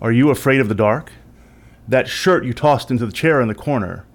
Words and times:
Are 0.00 0.12
you 0.12 0.30
afraid 0.30 0.60
of 0.60 0.68
the 0.68 0.74
dark? 0.74 1.12
That 1.86 2.08
shirt 2.08 2.44
you 2.44 2.54
tossed 2.54 2.90
into 2.90 3.04
the 3.04 3.12
chair 3.12 3.40
in 3.40 3.48
the 3.48 3.54
corner. 3.54 4.06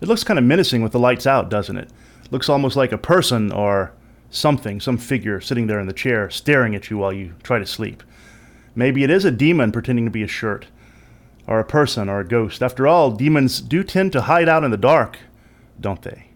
It 0.00 0.08
looks 0.08 0.24
kind 0.24 0.38
of 0.38 0.44
menacing 0.44 0.82
with 0.82 0.92
the 0.92 0.98
lights 0.98 1.26
out, 1.26 1.50
doesn't 1.50 1.76
it? 1.76 1.90
Looks 2.30 2.48
almost 2.48 2.76
like 2.76 2.92
a 2.92 2.98
person 2.98 3.52
or 3.52 3.92
something, 4.30 4.80
some 4.80 4.96
figure 4.96 5.40
sitting 5.40 5.66
there 5.66 5.80
in 5.80 5.86
the 5.86 5.92
chair 5.92 6.30
staring 6.30 6.74
at 6.74 6.90
you 6.90 6.98
while 6.98 7.12
you 7.12 7.34
try 7.42 7.58
to 7.58 7.66
sleep. 7.66 8.02
Maybe 8.74 9.04
it 9.04 9.10
is 9.10 9.24
a 9.24 9.30
demon 9.30 9.70
pretending 9.70 10.06
to 10.06 10.10
be 10.10 10.22
a 10.22 10.28
shirt, 10.28 10.66
or 11.46 11.60
a 11.60 11.64
person, 11.64 12.08
or 12.08 12.20
a 12.20 12.26
ghost. 12.26 12.62
After 12.62 12.86
all, 12.86 13.10
demons 13.10 13.60
do 13.60 13.84
tend 13.84 14.12
to 14.12 14.22
hide 14.22 14.48
out 14.48 14.64
in 14.64 14.70
the 14.70 14.76
dark, 14.76 15.18
don't 15.78 16.02
they? 16.02 16.30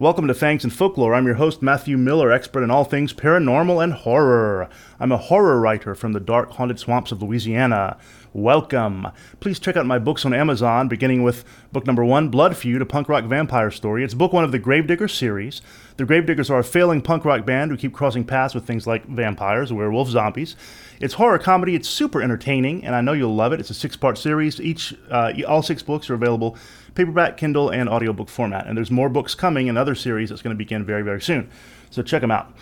Welcome 0.00 0.28
to 0.28 0.34
Fangs 0.34 0.64
and 0.64 0.72
Folklore. 0.72 1.12
I'm 1.12 1.26
your 1.26 1.34
host, 1.34 1.60
Matthew 1.60 1.98
Miller, 1.98 2.32
expert 2.32 2.62
in 2.62 2.70
all 2.70 2.84
things 2.84 3.12
paranormal 3.12 3.84
and 3.84 3.92
horror. 3.92 4.70
I'm 4.98 5.12
a 5.12 5.18
horror 5.18 5.60
writer 5.60 5.94
from 5.94 6.14
the 6.14 6.20
dark, 6.20 6.52
haunted 6.52 6.78
swamps 6.78 7.12
of 7.12 7.22
Louisiana. 7.22 7.98
Welcome. 8.32 9.08
Please 9.40 9.58
check 9.58 9.76
out 9.76 9.84
my 9.84 9.98
books 9.98 10.24
on 10.24 10.32
Amazon, 10.32 10.88
beginning 10.88 11.22
with 11.22 11.44
book 11.70 11.86
number 11.86 12.02
one, 12.02 12.30
Blood 12.30 12.56
Feud, 12.56 12.80
a 12.80 12.86
punk 12.86 13.10
rock 13.10 13.24
vampire 13.24 13.70
story. 13.70 14.02
It's 14.02 14.14
book 14.14 14.32
one 14.32 14.42
of 14.42 14.52
the 14.52 14.58
Gravedigger 14.58 15.06
series. 15.06 15.60
The 15.98 16.06
Gravediggers 16.06 16.48
are 16.48 16.60
a 16.60 16.64
failing 16.64 17.02
punk 17.02 17.26
rock 17.26 17.44
band 17.44 17.70
who 17.70 17.76
keep 17.76 17.92
crossing 17.92 18.24
paths 18.24 18.54
with 18.54 18.66
things 18.66 18.86
like 18.86 19.04
vampires, 19.04 19.70
werewolves, 19.70 20.12
zombies. 20.12 20.56
It's 20.98 21.12
horror 21.12 21.38
comedy. 21.38 21.74
It's 21.74 21.90
super 21.90 22.22
entertaining, 22.22 22.86
and 22.86 22.94
I 22.94 23.02
know 23.02 23.12
you'll 23.12 23.34
love 23.34 23.52
it. 23.52 23.60
It's 23.60 23.68
a 23.68 23.74
six-part 23.74 24.16
series. 24.16 24.62
Each, 24.62 24.94
uh, 25.10 25.34
all 25.46 25.62
six 25.62 25.82
books 25.82 26.08
are 26.08 26.14
available 26.14 26.56
paperback, 26.94 27.36
Kindle, 27.36 27.70
and 27.70 27.88
audiobook 27.88 28.28
format. 28.28 28.66
And 28.66 28.76
there's 28.76 28.90
more 28.90 29.08
books 29.08 29.34
coming 29.34 29.66
in 29.66 29.76
other 29.76 29.94
series 29.94 30.28
that's 30.28 30.42
going 30.42 30.54
to 30.54 30.58
begin 30.58 30.84
very, 30.84 31.02
very 31.02 31.20
soon. 31.20 31.50
So 31.90 32.02
check 32.02 32.20
them 32.20 32.30
out. 32.30 32.54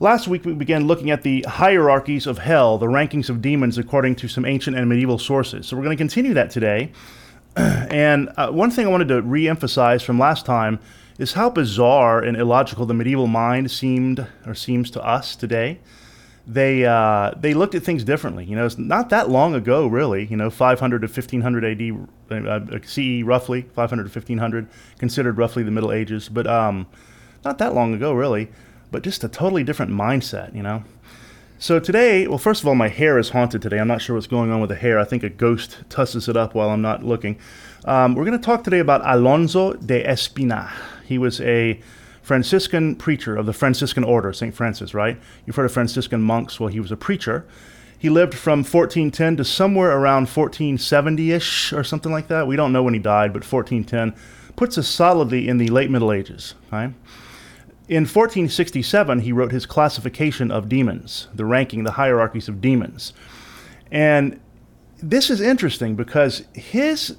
Last 0.00 0.28
week, 0.28 0.44
we 0.44 0.54
began 0.54 0.86
looking 0.86 1.10
at 1.10 1.22
the 1.22 1.42
hierarchies 1.42 2.28
of 2.28 2.38
hell, 2.38 2.78
the 2.78 2.86
rankings 2.86 3.28
of 3.28 3.42
demons 3.42 3.78
according 3.78 4.14
to 4.16 4.28
some 4.28 4.44
ancient 4.44 4.76
and 4.76 4.88
medieval 4.88 5.18
sources. 5.18 5.66
So, 5.66 5.76
we're 5.76 5.82
going 5.82 5.96
to 5.96 6.00
continue 6.00 6.34
that 6.34 6.50
today. 6.50 6.92
And 7.90 8.30
uh, 8.36 8.50
one 8.50 8.70
thing 8.70 8.86
I 8.86 8.90
wanted 8.90 9.08
to 9.08 9.22
re 9.22 9.48
emphasize 9.48 10.02
from 10.02 10.18
last 10.18 10.46
time 10.46 10.78
is 11.18 11.32
how 11.32 11.50
bizarre 11.50 12.20
and 12.20 12.36
illogical 12.36 12.86
the 12.86 12.94
medieval 12.94 13.26
mind 13.26 13.70
seemed 13.70 14.24
or 14.46 14.54
seems 14.54 14.90
to 14.92 15.04
us 15.04 15.34
today. 15.34 15.80
They 16.48 16.86
uh, 16.86 17.32
they 17.36 17.52
looked 17.52 17.74
at 17.74 17.82
things 17.82 18.04
differently. 18.04 18.46
You 18.46 18.56
know, 18.56 18.64
it's 18.64 18.78
not 18.78 19.10
that 19.10 19.28
long 19.28 19.54
ago, 19.54 19.86
really. 19.86 20.24
You 20.24 20.36
know, 20.38 20.48
500 20.48 21.02
to 21.02 21.06
1500 21.06 21.64
AD, 22.30 22.46
uh, 22.46 22.78
CE, 22.86 23.22
roughly 23.22 23.62
500 23.74 24.04
to 24.04 24.08
1500, 24.08 24.66
considered 24.98 25.36
roughly 25.36 25.62
the 25.62 25.70
Middle 25.70 25.92
Ages, 25.92 26.30
but 26.30 26.46
um, 26.46 26.86
not 27.44 27.58
that 27.58 27.74
long 27.74 27.92
ago, 27.92 28.14
really. 28.14 28.48
But 28.90 29.02
just 29.02 29.22
a 29.22 29.28
totally 29.28 29.62
different 29.62 29.92
mindset. 29.92 30.54
You 30.54 30.62
know. 30.62 30.84
So 31.60 31.78
today, 31.80 32.26
well, 32.26 32.38
first 32.38 32.62
of 32.62 32.68
all, 32.68 32.76
my 32.76 32.88
hair 32.88 33.18
is 33.18 33.30
haunted 33.30 33.60
today. 33.60 33.78
I'm 33.78 33.88
not 33.88 34.00
sure 34.00 34.14
what's 34.14 34.28
going 34.28 34.50
on 34.50 34.60
with 34.60 34.70
the 34.70 34.76
hair. 34.76 34.98
I 34.98 35.04
think 35.04 35.24
a 35.24 35.28
ghost 35.28 35.78
tusses 35.90 36.28
it 36.28 36.36
up 36.36 36.54
while 36.54 36.70
I'm 36.70 36.80
not 36.80 37.02
looking. 37.02 37.36
Um, 37.84 38.14
we're 38.14 38.24
going 38.24 38.38
to 38.38 38.44
talk 38.44 38.64
today 38.64 38.78
about 38.78 39.02
Alonso 39.04 39.74
de 39.74 40.02
Espina. 40.04 40.70
He 41.04 41.18
was 41.18 41.40
a 41.40 41.80
Franciscan 42.28 42.94
preacher 42.94 43.34
of 43.34 43.46
the 43.46 43.54
Franciscan 43.54 44.04
order, 44.04 44.34
St. 44.34 44.54
Francis, 44.54 44.92
right? 44.92 45.18
You've 45.46 45.56
heard 45.56 45.64
of 45.64 45.72
Franciscan 45.72 46.20
monks. 46.20 46.60
Well, 46.60 46.68
he 46.68 46.78
was 46.78 46.92
a 46.92 46.96
preacher. 46.96 47.46
He 47.98 48.10
lived 48.10 48.34
from 48.34 48.58
1410 48.58 49.38
to 49.38 49.44
somewhere 49.44 49.92
around 49.92 50.28
1470 50.28 51.32
ish 51.32 51.72
or 51.72 51.82
something 51.82 52.12
like 52.12 52.28
that. 52.28 52.46
We 52.46 52.54
don't 52.54 52.70
know 52.70 52.82
when 52.82 52.92
he 52.92 53.00
died, 53.00 53.32
but 53.32 53.50
1410 53.50 54.14
puts 54.56 54.76
us 54.76 54.86
solidly 54.86 55.48
in 55.48 55.56
the 55.56 55.68
late 55.68 55.90
Middle 55.90 56.12
Ages. 56.12 56.54
Right? 56.70 56.92
In 57.88 58.04
1467, 58.04 59.20
he 59.20 59.32
wrote 59.32 59.50
his 59.50 59.64
classification 59.64 60.50
of 60.50 60.68
demons, 60.68 61.28
the 61.34 61.46
ranking, 61.46 61.84
the 61.84 61.92
hierarchies 61.92 62.46
of 62.46 62.60
demons. 62.60 63.14
And 63.90 64.38
this 65.00 65.30
is 65.30 65.40
interesting 65.40 65.94
because 65.94 66.42
his, 66.54 67.16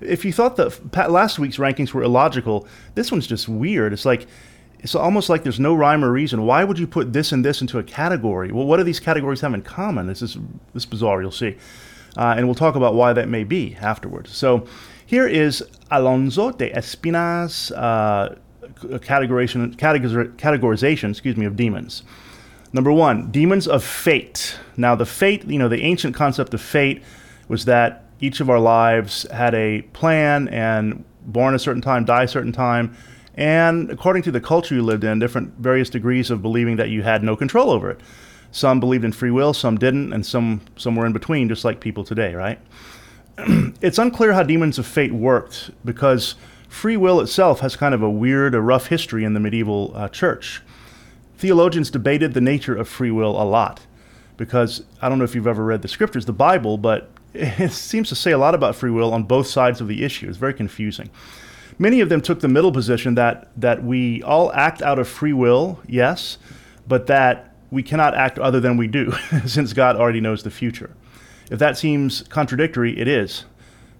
if 0.00 0.24
you 0.24 0.32
thought 0.32 0.56
that 0.56 1.10
last 1.10 1.38
week's 1.38 1.56
rankings 1.56 1.92
were 1.92 2.02
illogical, 2.02 2.66
this 2.94 3.10
one's 3.10 3.26
just 3.26 3.48
weird. 3.48 3.92
It's 3.92 4.04
like, 4.04 4.26
it's 4.78 4.94
almost 4.94 5.28
like 5.28 5.42
there's 5.42 5.58
no 5.58 5.74
rhyme 5.74 6.04
or 6.04 6.12
reason. 6.12 6.44
Why 6.44 6.62
would 6.62 6.78
you 6.78 6.86
put 6.86 7.12
this 7.12 7.32
and 7.32 7.44
this 7.44 7.60
into 7.60 7.78
a 7.78 7.82
category? 7.82 8.52
Well, 8.52 8.66
what 8.66 8.76
do 8.76 8.84
these 8.84 9.00
categories 9.00 9.40
have 9.40 9.54
in 9.54 9.62
common? 9.62 10.06
This 10.06 10.22
is 10.22 10.34
this 10.74 10.82
is 10.82 10.86
bizarre. 10.86 11.20
You'll 11.22 11.32
see, 11.32 11.56
uh, 12.16 12.34
and 12.36 12.46
we'll 12.46 12.54
talk 12.54 12.76
about 12.76 12.94
why 12.94 13.12
that 13.12 13.28
may 13.28 13.42
be 13.42 13.74
afterwards. 13.80 14.36
So, 14.36 14.66
here 15.04 15.26
is 15.26 15.64
Alonso 15.90 16.52
de 16.52 16.70
Espina's 16.76 17.72
uh, 17.72 18.36
categorization, 18.78 19.74
categorization, 19.76 21.10
excuse 21.10 21.36
me, 21.36 21.46
of 21.46 21.56
demons. 21.56 22.02
Number 22.76 22.92
one, 22.92 23.30
demons 23.30 23.66
of 23.66 23.82
fate. 23.82 24.58
Now, 24.76 24.94
the 24.94 25.06
fate, 25.06 25.46
you 25.46 25.58
know, 25.58 25.66
the 25.66 25.80
ancient 25.80 26.14
concept 26.14 26.52
of 26.52 26.60
fate 26.60 27.02
was 27.48 27.64
that 27.64 28.04
each 28.20 28.40
of 28.40 28.50
our 28.50 28.60
lives 28.60 29.26
had 29.32 29.54
a 29.54 29.80
plan 29.94 30.46
and 30.48 31.02
born 31.22 31.54
a 31.54 31.58
certain 31.58 31.80
time, 31.80 32.04
die 32.04 32.24
a 32.24 32.28
certain 32.28 32.52
time, 32.52 32.94
and 33.34 33.90
according 33.90 34.24
to 34.24 34.30
the 34.30 34.42
culture 34.42 34.74
you 34.74 34.82
lived 34.82 35.04
in, 35.04 35.18
different 35.18 35.54
various 35.54 35.88
degrees 35.88 36.30
of 36.30 36.42
believing 36.42 36.76
that 36.76 36.90
you 36.90 37.02
had 37.02 37.22
no 37.22 37.34
control 37.34 37.70
over 37.70 37.90
it. 37.90 37.98
Some 38.50 38.78
believed 38.78 39.06
in 39.06 39.12
free 39.12 39.30
will, 39.30 39.54
some 39.54 39.78
didn't, 39.78 40.12
and 40.12 40.26
some 40.26 40.60
some 40.76 40.96
were 40.96 41.06
in 41.06 41.14
between, 41.14 41.48
just 41.48 41.64
like 41.64 41.80
people 41.80 42.04
today, 42.04 42.34
right? 42.34 42.58
it's 43.80 43.98
unclear 43.98 44.34
how 44.34 44.42
demons 44.42 44.78
of 44.78 44.86
fate 44.86 45.14
worked 45.14 45.70
because 45.82 46.34
free 46.68 46.98
will 46.98 47.22
itself 47.22 47.60
has 47.60 47.74
kind 47.74 47.94
of 47.94 48.02
a 48.02 48.10
weird, 48.10 48.54
a 48.54 48.60
rough 48.60 48.88
history 48.88 49.24
in 49.24 49.32
the 49.32 49.40
medieval 49.40 49.92
uh, 49.94 50.10
church. 50.10 50.60
Theologians 51.36 51.90
debated 51.90 52.34
the 52.34 52.40
nature 52.40 52.74
of 52.74 52.88
free 52.88 53.10
will 53.10 53.40
a 53.40 53.44
lot 53.44 53.80
because 54.36 54.82
I 55.00 55.08
don't 55.08 55.18
know 55.18 55.24
if 55.24 55.34
you've 55.34 55.46
ever 55.46 55.64
read 55.64 55.82
the 55.82 55.88
scriptures, 55.88 56.26
the 56.26 56.32
Bible, 56.32 56.78
but 56.78 57.10
it 57.34 57.72
seems 57.72 58.08
to 58.10 58.14
say 58.14 58.32
a 58.32 58.38
lot 58.38 58.54
about 58.54 58.76
free 58.76 58.90
will 58.90 59.12
on 59.12 59.24
both 59.24 59.46
sides 59.46 59.80
of 59.80 59.88
the 59.88 60.04
issue. 60.04 60.28
It's 60.28 60.38
very 60.38 60.54
confusing. 60.54 61.10
Many 61.78 62.00
of 62.00 62.08
them 62.08 62.22
took 62.22 62.40
the 62.40 62.48
middle 62.48 62.72
position 62.72 63.16
that, 63.16 63.50
that 63.56 63.84
we 63.84 64.22
all 64.22 64.52
act 64.52 64.80
out 64.80 64.98
of 64.98 65.06
free 65.08 65.34
will, 65.34 65.80
yes, 65.86 66.38
but 66.88 67.06
that 67.08 67.54
we 67.70 67.82
cannot 67.82 68.14
act 68.14 68.38
other 68.38 68.60
than 68.60 68.76
we 68.76 68.86
do, 68.86 69.12
since 69.46 69.72
God 69.72 69.96
already 69.96 70.20
knows 70.20 70.42
the 70.42 70.50
future. 70.50 70.90
If 71.50 71.58
that 71.58 71.76
seems 71.76 72.22
contradictory, 72.22 72.98
it 72.98 73.08
is. 73.08 73.44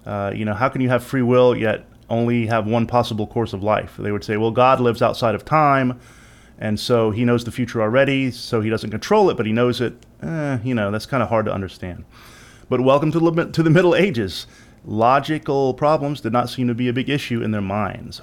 Uh, 0.07 0.33
you 0.35 0.45
know, 0.45 0.55
how 0.55 0.69
can 0.69 0.81
you 0.81 0.89
have 0.89 1.05
free 1.05 1.23
will 1.23 1.57
yet 1.57 1.85
only 2.09 2.47
have 2.47 2.67
one 2.67 2.87
possible 2.87 3.27
course 3.27 3.53
of 3.53 3.63
life? 3.63 3.97
They 3.99 4.13
would 4.13 4.25
say, 4.25 4.37
well, 4.37 4.53
God 4.53 4.81
lives 4.81 5.03
outside 5.03 5.35
of 5.35 5.45
time, 5.45 6.01
and 6.59 6.81
so 6.81 7.11
he 7.11 7.25
knows 7.25 7.45
the 7.45 7.53
future 7.53 7.83
already, 7.83 8.31
so 8.31 8.61
he 8.61 8.71
doesn't 8.71 8.91
control 8.91 9.29
it, 9.31 9.37
but 9.37 9.47
he 9.47 9.53
knows 9.53 9.81
it. 9.81 9.95
Eh, 10.23 10.59
you 10.65 10.75
know, 10.75 10.91
that's 10.91 11.07
kind 11.07 11.23
of 11.23 11.29
hard 11.29 11.47
to 11.47 11.53
understand. 11.53 12.05
But 12.69 12.81
welcome 12.81 13.13
to 13.13 13.21
the, 13.21 13.45
to 13.47 13.63
the 13.63 13.71
Middle 13.71 13.95
Ages. 13.95 14.47
Logical 14.85 15.75
problems 15.75 16.21
did 16.21 16.33
not 16.33 16.49
seem 16.49 16.69
to 16.69 16.75
be 16.75 16.89
a 16.89 16.93
big 16.93 17.11
issue 17.11 17.43
in 17.43 17.51
their 17.51 17.61
minds. 17.61 18.23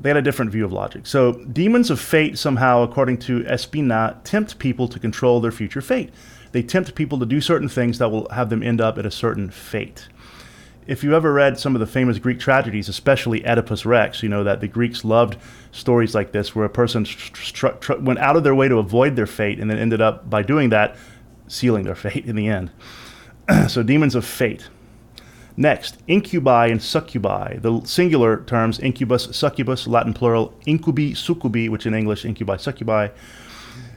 They 0.00 0.10
had 0.10 0.16
a 0.16 0.22
different 0.22 0.50
view 0.50 0.64
of 0.64 0.72
logic. 0.72 1.06
So, 1.06 1.32
demons 1.32 1.88
of 1.88 2.00
fate 2.00 2.36
somehow, 2.36 2.82
according 2.82 3.18
to 3.18 3.44
Espina, 3.44 4.16
tempt 4.24 4.58
people 4.58 4.88
to 4.88 4.98
control 4.98 5.40
their 5.40 5.52
future 5.52 5.80
fate. 5.80 6.12
They 6.52 6.62
tempt 6.62 6.94
people 6.94 7.18
to 7.20 7.26
do 7.26 7.40
certain 7.40 7.68
things 7.68 7.98
that 7.98 8.10
will 8.10 8.28
have 8.30 8.50
them 8.50 8.62
end 8.62 8.80
up 8.80 8.98
at 8.98 9.06
a 9.06 9.10
certain 9.10 9.50
fate 9.50 10.08
if 10.86 11.02
you 11.02 11.14
ever 11.14 11.32
read 11.32 11.58
some 11.58 11.74
of 11.74 11.80
the 11.80 11.86
famous 11.86 12.18
Greek 12.18 12.38
tragedies, 12.38 12.88
especially 12.88 13.44
Oedipus 13.44 13.86
Rex, 13.86 14.22
you 14.22 14.28
know 14.28 14.44
that 14.44 14.60
the 14.60 14.68
Greeks 14.68 15.04
loved 15.04 15.36
stories 15.72 16.14
like 16.14 16.32
this 16.32 16.54
where 16.54 16.64
a 16.64 16.70
person 16.70 17.04
tr- 17.04 17.94
went 18.00 18.18
out 18.18 18.36
of 18.36 18.44
their 18.44 18.54
way 18.54 18.68
to 18.68 18.78
avoid 18.78 19.16
their 19.16 19.26
fate 19.26 19.58
and 19.58 19.70
then 19.70 19.78
ended 19.78 20.00
up, 20.00 20.28
by 20.28 20.42
doing 20.42 20.70
that, 20.70 20.96
sealing 21.48 21.84
their 21.84 21.94
fate 21.94 22.26
in 22.26 22.36
the 22.36 22.48
end. 22.48 22.70
so, 23.68 23.82
demons 23.82 24.14
of 24.14 24.24
fate. 24.24 24.68
Next, 25.56 25.98
incubi 26.08 26.66
and 26.66 26.82
succubi. 26.82 27.58
The 27.58 27.80
singular 27.84 28.42
terms 28.42 28.80
incubus, 28.80 29.34
succubus, 29.36 29.86
Latin 29.86 30.12
plural, 30.12 30.52
incubi, 30.66 31.14
succubi, 31.14 31.68
which 31.68 31.86
in 31.86 31.94
English, 31.94 32.24
incubi, 32.24 32.56
succubi. 32.56 33.08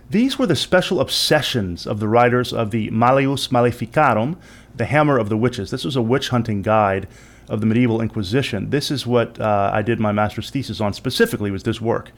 These 0.09 0.39
were 0.39 0.45
the 0.45 0.55
special 0.55 1.01
obsessions 1.01 1.85
of 1.85 1.99
the 1.99 2.07
writers 2.07 2.53
of 2.53 2.71
the 2.71 2.89
Malleus 2.91 3.51
Maleficarum, 3.51 4.37
the 4.75 4.85
Hammer 4.85 5.17
of 5.17 5.27
the 5.29 5.37
Witches. 5.37 5.69
This 5.69 5.83
was 5.83 5.95
a 5.95 6.01
witch 6.01 6.29
hunting 6.29 6.61
guide 6.61 7.07
of 7.49 7.59
the 7.59 7.65
medieval 7.65 8.01
Inquisition. 8.01 8.69
This 8.69 8.89
is 8.89 9.05
what 9.05 9.39
uh, 9.39 9.71
I 9.73 9.81
did 9.81 9.99
my 9.99 10.11
master's 10.11 10.49
thesis 10.49 10.79
on 10.79 10.93
specifically 10.93 11.51
was 11.51 11.63
this 11.63 11.81
work. 11.81 12.11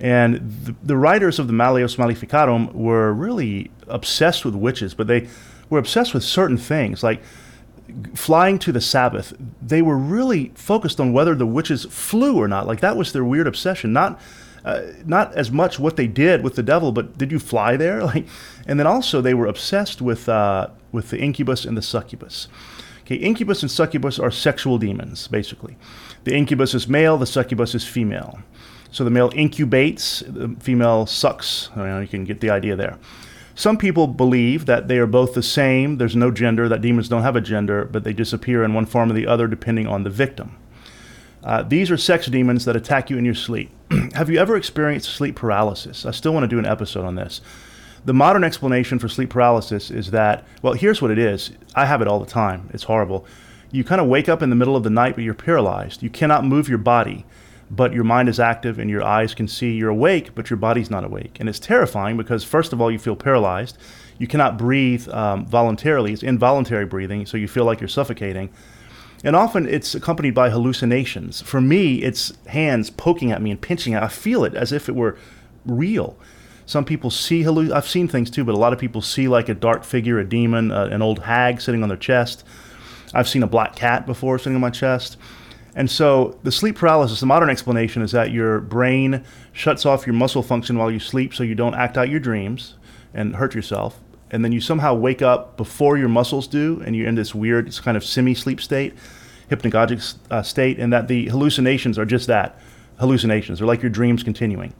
And 0.00 0.36
the, 0.64 0.74
the 0.82 0.96
writers 0.96 1.38
of 1.38 1.46
the 1.46 1.52
Malleus 1.52 1.96
Maleficarum 1.96 2.72
were 2.72 3.12
really 3.12 3.70
obsessed 3.86 4.44
with 4.44 4.54
witches, 4.56 4.94
but 4.94 5.06
they 5.06 5.28
were 5.70 5.78
obsessed 5.78 6.14
with 6.14 6.24
certain 6.24 6.58
things 6.58 7.04
like 7.04 7.22
flying 8.14 8.58
to 8.60 8.72
the 8.72 8.80
Sabbath. 8.80 9.32
They 9.60 9.82
were 9.82 9.96
really 9.96 10.50
focused 10.54 10.98
on 10.98 11.12
whether 11.12 11.34
the 11.34 11.46
witches 11.46 11.84
flew 11.84 12.40
or 12.40 12.48
not. 12.48 12.66
Like 12.66 12.80
that 12.80 12.96
was 12.96 13.12
their 13.12 13.24
weird 13.24 13.46
obsession. 13.46 13.92
Not 13.92 14.18
uh, 14.64 14.82
not 15.04 15.34
as 15.34 15.50
much 15.50 15.78
what 15.78 15.96
they 15.96 16.06
did 16.06 16.42
with 16.42 16.54
the 16.54 16.62
devil, 16.62 16.92
but 16.92 17.18
did 17.18 17.32
you 17.32 17.38
fly 17.38 17.76
there? 17.76 18.02
Like, 18.12 18.26
and 18.66 18.78
then 18.78 18.86
also 18.86 19.20
they 19.20 19.34
were 19.34 19.46
obsessed 19.46 20.02
with 20.02 20.28
uh, 20.28 20.68
with 20.90 21.10
the 21.10 21.18
incubus 21.18 21.64
and 21.64 21.76
the 21.76 21.82
succubus. 21.82 22.48
Okay, 23.02 23.16
incubus 23.16 23.62
and 23.62 23.70
succubus 23.70 24.18
are 24.18 24.30
sexual 24.30 24.78
demons, 24.78 25.26
basically. 25.28 25.76
The 26.24 26.34
incubus 26.34 26.74
is 26.74 26.86
male, 26.86 27.18
the 27.18 27.26
succubus 27.26 27.74
is 27.74 27.84
female. 27.84 28.38
So 28.92 29.04
the 29.04 29.10
male 29.10 29.30
incubates, 29.30 30.22
the 30.32 30.54
female 30.62 31.06
sucks. 31.06 31.70
I 31.74 31.84
mean, 31.84 32.02
you 32.02 32.08
can 32.08 32.24
get 32.24 32.40
the 32.40 32.50
idea 32.50 32.76
there. 32.76 32.98
Some 33.54 33.76
people 33.76 34.06
believe 34.06 34.66
that 34.66 34.88
they 34.88 34.98
are 34.98 35.06
both 35.06 35.34
the 35.34 35.42
same, 35.42 35.98
there's 35.98 36.16
no 36.16 36.30
gender, 36.30 36.68
that 36.68 36.80
demons 36.80 37.08
don't 37.08 37.22
have 37.22 37.36
a 37.36 37.40
gender, 37.40 37.84
but 37.84 38.04
they 38.04 38.12
disappear 38.12 38.64
in 38.64 38.72
one 38.72 38.86
form 38.86 39.10
or 39.10 39.14
the 39.14 39.26
other 39.26 39.46
depending 39.46 39.86
on 39.86 40.04
the 40.04 40.10
victim. 40.10 40.56
Uh, 41.44 41.62
these 41.62 41.90
are 41.90 41.96
sex 41.96 42.26
demons 42.26 42.64
that 42.64 42.76
attack 42.76 43.10
you 43.10 43.18
in 43.18 43.24
your 43.24 43.34
sleep. 43.34 43.70
have 44.14 44.30
you 44.30 44.38
ever 44.38 44.56
experienced 44.56 45.10
sleep 45.10 45.36
paralysis? 45.36 46.06
I 46.06 46.10
still 46.10 46.32
want 46.32 46.44
to 46.44 46.48
do 46.48 46.58
an 46.58 46.66
episode 46.66 47.04
on 47.04 47.14
this. 47.14 47.40
The 48.04 48.14
modern 48.14 48.44
explanation 48.44 48.98
for 48.98 49.08
sleep 49.08 49.30
paralysis 49.30 49.90
is 49.90 50.10
that, 50.10 50.44
well, 50.60 50.72
here's 50.72 51.00
what 51.00 51.10
it 51.10 51.18
is. 51.18 51.52
I 51.74 51.86
have 51.86 52.02
it 52.02 52.08
all 52.08 52.18
the 52.18 52.26
time. 52.26 52.68
It's 52.72 52.84
horrible. 52.84 53.26
You 53.70 53.84
kind 53.84 54.00
of 54.00 54.08
wake 54.08 54.28
up 54.28 54.42
in 54.42 54.50
the 54.50 54.56
middle 54.56 54.76
of 54.76 54.82
the 54.82 54.90
night, 54.90 55.14
but 55.14 55.24
you're 55.24 55.34
paralyzed. 55.34 56.02
You 56.02 56.10
cannot 56.10 56.44
move 56.44 56.68
your 56.68 56.78
body 56.78 57.24
but 57.72 57.94
your 57.94 58.04
mind 58.04 58.28
is 58.28 58.38
active 58.38 58.78
and 58.78 58.90
your 58.90 59.02
eyes 59.02 59.34
can 59.34 59.48
see 59.48 59.72
you're 59.72 59.88
awake, 59.88 60.34
but 60.34 60.50
your 60.50 60.58
body's 60.58 60.90
not 60.90 61.04
awake. 61.04 61.38
And 61.40 61.48
it's 61.48 61.58
terrifying 61.58 62.18
because, 62.18 62.44
first 62.44 62.74
of 62.74 62.82
all, 62.82 62.90
you 62.90 62.98
feel 62.98 63.16
paralyzed. 63.16 63.78
You 64.18 64.26
cannot 64.26 64.58
breathe 64.58 65.08
um, 65.08 65.46
voluntarily, 65.46 66.12
it's 66.12 66.22
involuntary 66.22 66.84
breathing, 66.84 67.24
so 67.24 67.38
you 67.38 67.48
feel 67.48 67.64
like 67.64 67.80
you're 67.80 67.88
suffocating. 67.88 68.50
And 69.24 69.36
often 69.36 69.68
it's 69.68 69.94
accompanied 69.94 70.34
by 70.34 70.50
hallucinations. 70.50 71.42
For 71.42 71.60
me, 71.60 72.02
it's 72.02 72.32
hands 72.46 72.90
poking 72.90 73.30
at 73.30 73.40
me 73.40 73.50
and 73.52 73.60
pinching. 73.60 73.94
I 73.94 74.08
feel 74.08 74.44
it 74.44 74.54
as 74.54 74.72
if 74.72 74.88
it 74.88 74.96
were 74.96 75.16
real. 75.64 76.16
Some 76.66 76.84
people 76.84 77.10
see, 77.10 77.42
halluc- 77.42 77.72
I've 77.72 77.88
seen 77.88 78.08
things 78.08 78.30
too, 78.30 78.44
but 78.44 78.54
a 78.54 78.58
lot 78.58 78.72
of 78.72 78.78
people 78.78 79.02
see 79.02 79.28
like 79.28 79.48
a 79.48 79.54
dark 79.54 79.84
figure, 79.84 80.18
a 80.18 80.24
demon, 80.24 80.70
uh, 80.70 80.86
an 80.86 81.02
old 81.02 81.20
hag 81.20 81.60
sitting 81.60 81.82
on 81.82 81.88
their 81.88 81.98
chest. 81.98 82.44
I've 83.14 83.28
seen 83.28 83.42
a 83.42 83.46
black 83.46 83.76
cat 83.76 84.06
before 84.06 84.38
sitting 84.38 84.54
on 84.54 84.60
my 84.60 84.70
chest. 84.70 85.16
And 85.74 85.90
so 85.90 86.38
the 86.42 86.52
sleep 86.52 86.76
paralysis, 86.76 87.20
the 87.20 87.26
modern 87.26 87.50
explanation 87.50 88.02
is 88.02 88.12
that 88.12 88.30
your 88.30 88.60
brain 88.60 89.24
shuts 89.52 89.86
off 89.86 90.06
your 90.06 90.14
muscle 90.14 90.42
function 90.42 90.78
while 90.78 90.90
you 90.90 90.98
sleep 90.98 91.34
so 91.34 91.42
you 91.42 91.54
don't 91.54 91.74
act 91.74 91.96
out 91.96 92.08
your 92.08 92.20
dreams 92.20 92.74
and 93.14 93.36
hurt 93.36 93.54
yourself. 93.54 94.00
And 94.32 94.44
then 94.44 94.50
you 94.50 94.60
somehow 94.60 94.94
wake 94.94 95.22
up 95.22 95.56
before 95.56 95.98
your 95.98 96.08
muscles 96.08 96.48
do, 96.48 96.82
and 96.84 96.96
you're 96.96 97.06
in 97.06 97.14
this 97.14 97.34
weird 97.34 97.74
kind 97.82 97.96
of 97.96 98.04
semi 98.04 98.34
sleep 98.34 98.60
state, 98.60 98.94
hypnagogic 99.50 100.16
uh, 100.30 100.42
state, 100.42 100.78
and 100.78 100.92
that 100.92 101.06
the 101.06 101.28
hallucinations 101.28 101.98
are 101.98 102.06
just 102.06 102.26
that 102.26 102.58
hallucinations. 102.98 103.58
They're 103.58 103.68
like 103.68 103.82
your 103.82 103.90
dreams 103.90 104.22
continuing. 104.22 104.72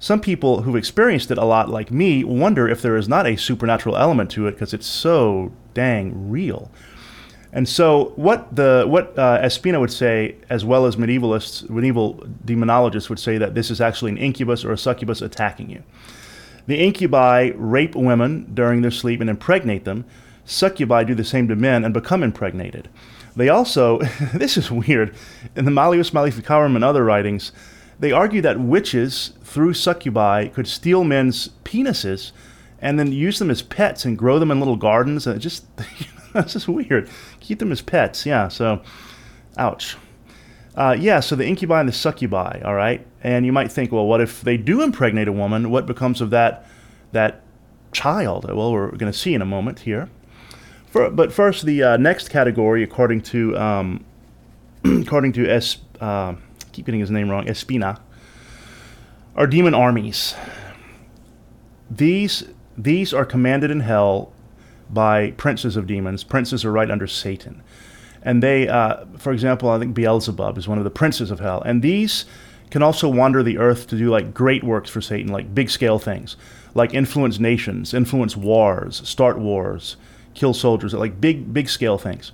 Some 0.00 0.20
people 0.20 0.62
who've 0.62 0.76
experienced 0.76 1.30
it 1.30 1.38
a 1.38 1.44
lot, 1.44 1.68
like 1.68 1.90
me, 1.90 2.24
wonder 2.24 2.66
if 2.66 2.80
there 2.80 2.96
is 2.96 3.08
not 3.08 3.26
a 3.26 3.36
supernatural 3.36 3.96
element 3.96 4.30
to 4.32 4.46
it 4.46 4.52
because 4.52 4.72
it's 4.72 4.86
so 4.86 5.52
dang 5.74 6.30
real. 6.30 6.70
And 7.52 7.68
so, 7.68 8.12
what 8.16 8.54
the 8.54 8.84
what 8.86 9.18
uh, 9.18 9.40
Espina 9.42 9.80
would 9.80 9.92
say, 9.92 10.36
as 10.48 10.64
well 10.64 10.86
as 10.86 10.96
medievalists, 10.96 11.68
medieval 11.68 12.14
demonologists 12.44 13.08
would 13.08 13.18
say 13.18 13.38
that 13.38 13.54
this 13.54 13.70
is 13.70 13.80
actually 13.80 14.12
an 14.12 14.18
incubus 14.18 14.64
or 14.64 14.72
a 14.72 14.78
succubus 14.78 15.20
attacking 15.20 15.68
you. 15.68 15.82
The 16.70 16.78
incubi 16.78 17.50
rape 17.56 17.96
women 17.96 18.48
during 18.54 18.82
their 18.82 18.92
sleep 18.92 19.20
and 19.20 19.28
impregnate 19.28 19.84
them. 19.84 20.04
Succubi 20.44 21.02
do 21.02 21.16
the 21.16 21.24
same 21.24 21.48
to 21.48 21.56
men 21.56 21.84
and 21.84 21.92
become 21.92 22.22
impregnated. 22.22 22.88
They 23.34 23.48
also, 23.48 23.98
this 24.34 24.56
is 24.56 24.70
weird, 24.70 25.12
in 25.56 25.64
the 25.64 25.72
Malleus 25.72 26.12
Maleficarum 26.12 26.76
and 26.76 26.84
other 26.84 27.04
writings, 27.04 27.50
they 27.98 28.12
argue 28.12 28.40
that 28.42 28.60
witches, 28.60 29.32
through 29.42 29.74
succubi, 29.74 30.46
could 30.46 30.68
steal 30.68 31.02
men's 31.02 31.48
penises 31.64 32.30
and 32.80 33.00
then 33.00 33.10
use 33.10 33.40
them 33.40 33.50
as 33.50 33.62
pets 33.62 34.04
and 34.04 34.16
grow 34.16 34.38
them 34.38 34.52
in 34.52 34.60
little 34.60 34.76
gardens. 34.76 35.26
And 35.26 35.40
just, 35.40 35.64
That's 36.32 36.52
just 36.52 36.68
weird. 36.68 37.10
Keep 37.40 37.58
them 37.58 37.72
as 37.72 37.82
pets. 37.82 38.24
Yeah. 38.24 38.46
So, 38.46 38.80
ouch. 39.56 39.96
Uh, 40.74 40.96
yeah. 40.98 41.20
So 41.20 41.36
the 41.36 41.46
incubi 41.46 41.80
and 41.80 41.88
the 41.88 41.92
succubi. 41.92 42.60
All 42.64 42.74
right. 42.74 43.06
And 43.22 43.44
you 43.44 43.52
might 43.52 43.70
think, 43.70 43.92
well, 43.92 44.06
what 44.06 44.20
if 44.20 44.40
they 44.40 44.56
do 44.56 44.82
impregnate 44.82 45.28
a 45.28 45.32
woman? 45.32 45.70
What 45.70 45.86
becomes 45.86 46.20
of 46.20 46.30
that 46.30 46.66
that 47.12 47.42
child? 47.92 48.44
Well, 48.44 48.72
we're 48.72 48.90
going 48.92 49.12
to 49.12 49.18
see 49.18 49.34
in 49.34 49.42
a 49.42 49.46
moment 49.46 49.80
here. 49.80 50.08
For, 50.86 51.10
but 51.10 51.32
first, 51.32 51.66
the 51.66 51.82
uh, 51.82 51.96
next 51.96 52.30
category, 52.30 52.82
according 52.82 53.22
to 53.22 53.56
um, 53.56 54.04
according 54.84 55.32
to 55.34 55.48
Es, 55.48 55.78
uh, 56.00 56.34
keep 56.72 56.86
getting 56.86 57.00
his 57.00 57.10
name 57.10 57.30
wrong, 57.30 57.46
Espina, 57.46 58.00
are 59.36 59.46
demon 59.46 59.74
armies. 59.74 60.34
These 61.90 62.44
these 62.76 63.12
are 63.12 63.24
commanded 63.24 63.70
in 63.70 63.80
hell 63.80 64.32
by 64.88 65.32
princes 65.32 65.76
of 65.76 65.86
demons. 65.86 66.24
Princes 66.24 66.64
are 66.64 66.72
right 66.72 66.90
under 66.90 67.06
Satan. 67.06 67.62
And 68.22 68.42
they, 68.42 68.68
uh, 68.68 69.04
for 69.16 69.32
example, 69.32 69.70
I 69.70 69.78
think 69.78 69.94
Beelzebub 69.94 70.58
is 70.58 70.68
one 70.68 70.78
of 70.78 70.84
the 70.84 70.90
princes 70.90 71.30
of 71.30 71.40
hell. 71.40 71.62
And 71.62 71.82
these 71.82 72.26
can 72.70 72.82
also 72.82 73.08
wander 73.08 73.42
the 73.42 73.58
earth 73.58 73.86
to 73.88 73.96
do 73.96 74.10
like 74.10 74.34
great 74.34 74.62
works 74.62 74.90
for 74.90 75.00
Satan, 75.00 75.32
like 75.32 75.54
big 75.54 75.70
scale 75.70 75.98
things, 75.98 76.36
like 76.74 76.94
influence 76.94 77.38
nations, 77.38 77.94
influence 77.94 78.36
wars, 78.36 79.06
start 79.08 79.38
wars, 79.38 79.96
kill 80.34 80.54
soldiers, 80.54 80.94
like 80.94 81.20
big, 81.20 81.52
big 81.52 81.68
scale 81.68 81.98
things, 81.98 82.32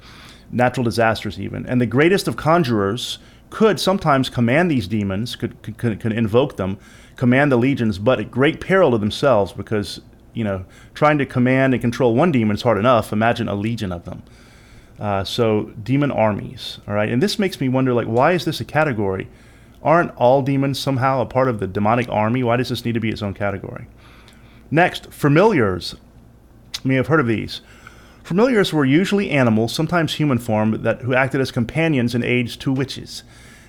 natural 0.50 0.85
disasters 0.85 1.41
even. 1.41 1.65
And 1.67 1.81
the 1.81 1.87
greatest 1.87 2.29
of 2.29 2.37
conjurers 2.37 3.19
could 3.49 3.81
sometimes 3.81 4.29
command 4.29 4.71
these 4.71 4.89
demons, 4.89 5.37
could, 5.37 5.62
could, 5.79 6.00
could 6.00 6.12
invoke 6.12 6.56
them, 6.56 6.79
command 7.15 7.50
the 7.50 7.56
legions, 7.56 7.99
but 7.99 8.21
at 8.21 8.31
great 8.31 8.61
peril 8.61 8.91
to 8.91 8.99
themselves 8.99 9.53
because 9.53 10.00
you 10.37 10.44
know, 10.44 10.67
trying 10.93 11.17
to 11.17 11.25
command 11.25 11.73
and 11.73 11.81
control 11.81 12.15
one 12.15 12.31
demon 12.31 12.55
is 12.55 12.62
hard 12.62 12.77
enough. 12.77 13.11
Imagine 13.11 13.49
a 13.49 13.55
legion 13.55 13.91
of 13.91 14.05
them. 14.05 14.23
Uh, 14.98 15.22
so 15.25 15.64
demon 15.82 16.10
armies, 16.10 16.78
all 16.88 16.94
right. 16.94 17.10
And 17.10 17.22
this 17.22 17.38
makes 17.38 17.60
me 17.60 17.69
wonder, 17.69 17.93
like, 17.93 18.06
why 18.06 18.32
is 18.32 18.44
this 18.44 18.60
a 18.60 18.64
category? 18.64 19.28
Aren't 19.82 20.16
all 20.16 20.43
demons 20.43 20.78
somehow 20.78 21.20
a 21.20 21.26
part 21.26 21.48
of 21.48 21.60
the 21.60 21.66
demonic 21.66 22.08
army? 22.08 22.43
Why 22.43 22.56
does 22.56 22.70
this 22.70 22.84
need 22.84 22.94
to 22.94 23.00
be 23.00 23.10
its 23.10 23.22
own 23.22 23.34
category? 23.34 23.87
Next, 24.70 25.12
familiars. 25.12 25.96
You 26.82 26.88
may 26.88 26.94
have 26.94 27.08
heard 27.08 27.20
of 27.20 27.26
these. 27.26 27.60
Familiars 28.25 28.72
were 28.72 28.84
usually 28.84 29.31
animals, 29.31 29.72
sometimes 29.72 30.14
human 30.14 30.38
form, 30.38 30.82
that 30.82 31.02
who 31.02 31.14
acted 31.14 31.40
as 31.40 31.52
companions 31.52 32.14
and 32.14 32.25
aids 32.25 32.56
to 32.56 32.72
witches, 32.72 33.22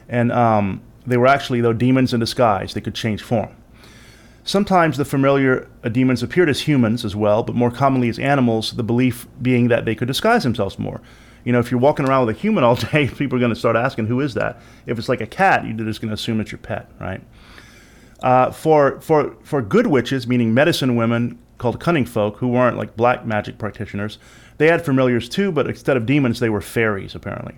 and 0.10 0.32
um, 0.32 0.82
they 1.06 1.18
were 1.18 1.28
actually 1.28 1.62
though 1.62 1.74
demons 1.74 2.12
in 2.12 2.20
disguise. 2.20 2.74
They 2.74 2.82
could 2.82 2.96
change 2.96 3.22
form. 3.22 3.50
Sometimes 4.48 4.96
the 4.96 5.04
familiar 5.04 5.68
demons 5.92 6.24
appeared 6.24 6.48
as 6.48 6.62
humans 6.62 7.04
as 7.04 7.18
well, 7.18 7.44
but 7.44 7.54
more 7.54 7.70
commonly 7.70 8.08
as 8.08 8.18
animals, 8.18 8.72
the 8.72 8.82
belief 8.82 9.28
being 9.42 9.68
that 9.68 9.84
they 9.84 9.94
could 9.94 10.08
disguise 10.08 10.44
themselves 10.44 10.80
more. 10.80 11.02
You 11.44 11.52
know, 11.52 11.60
if 11.60 11.70
you're 11.70 11.82
walking 11.82 12.08
around 12.08 12.26
with 12.26 12.38
a 12.38 12.40
human 12.40 12.64
all 12.64 12.76
day, 12.94 13.10
people 13.10 13.36
are 13.36 13.42
going 13.42 13.54
to 13.54 13.60
start 13.60 13.76
asking, 13.76 14.08
who 14.08 14.22
is 14.22 14.36
that? 14.36 14.62
If 14.86 14.98
it's 14.98 15.10
like 15.10 15.20
a 15.20 15.28
cat, 15.28 15.66
you're 15.66 15.76
just 15.76 16.00
going 16.00 16.08
to 16.08 16.14
assume 16.14 16.40
it's 16.40 16.54
your 16.54 16.60
pet, 16.60 16.90
right? 16.98 17.22
Uh, 18.22 18.52
for, 18.52 19.02
for, 19.02 19.36
for 19.44 19.62
good 19.62 19.88
witches, 19.88 20.28
meaning 20.28 20.54
medicine 20.54 20.96
women 20.96 21.38
called 21.58 21.82
cunning 21.82 22.06
folk, 22.06 22.38
who 22.38 22.48
weren't 22.48 22.78
like 22.78 22.96
black 22.96 23.26
magic 23.26 23.58
practitioners, 23.58 24.18
they 24.60 24.68
had 24.68 24.86
familiars 24.86 25.28
too, 25.28 25.52
but 25.52 25.68
instead 25.68 25.98
of 25.98 26.06
demons, 26.06 26.40
they 26.40 26.50
were 26.50 26.62
fairies, 26.62 27.16
apparently. 27.16 27.56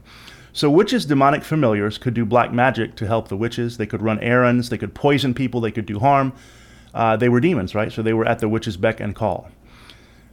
So 0.53 0.71
witches' 0.71 1.05
demonic 1.05 1.43
familiars 1.43 1.99
could 1.99 2.15
do 2.15 2.25
black 2.25 2.51
magic 2.51 2.95
to 2.95 3.05
help 3.05 3.27
the 3.27 3.37
witches. 3.37 3.77
They 3.77 3.85
could 3.85 4.01
run 4.01 4.19
errands, 4.21 4.69
they 4.69 4.79
could 4.79 4.95
poison 4.95 5.35
people, 5.35 5.61
they 5.61 5.71
could 5.71 5.85
do 5.85 5.99
harm 5.99 6.33
uh, 6.93 7.17
they 7.17 7.29
were 7.29 7.39
demons, 7.39 7.75
right? 7.75 7.91
So 7.91 8.01
they 8.01 8.13
were 8.13 8.25
at 8.25 8.39
the 8.39 8.49
witch's 8.49 8.77
beck 8.77 8.99
and 8.99 9.15
call. 9.15 9.49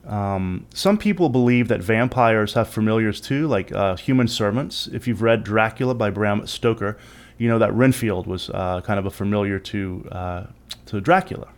Um, 0.06 0.66
some 0.72 0.98
people 0.98 1.28
believe 1.28 1.68
that 1.68 1.82
vampires 1.82 2.54
have 2.54 2.68
familiars 2.68 3.20
too, 3.20 3.48
like 3.48 3.72
uh, 3.72 3.96
human 3.96 4.28
servants. 4.28 4.86
If 4.86 5.08
you've 5.08 5.20
read 5.20 5.42
Dracula 5.42 5.94
by 5.94 6.10
Bram 6.10 6.46
Stoker, 6.46 6.96
you 7.38 7.48
know 7.48 7.58
that 7.58 7.72
Renfield 7.72 8.26
was 8.26 8.48
uh, 8.50 8.80
kind 8.82 8.98
of 8.98 9.06
a 9.06 9.10
familiar 9.10 9.58
to 9.58 10.08
uh, 10.12 10.46
to 10.86 11.00
Dracula. 11.00 11.48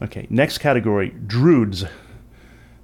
Okay, 0.00 0.26
next 0.30 0.58
category: 0.58 1.10
Druids. 1.26 1.84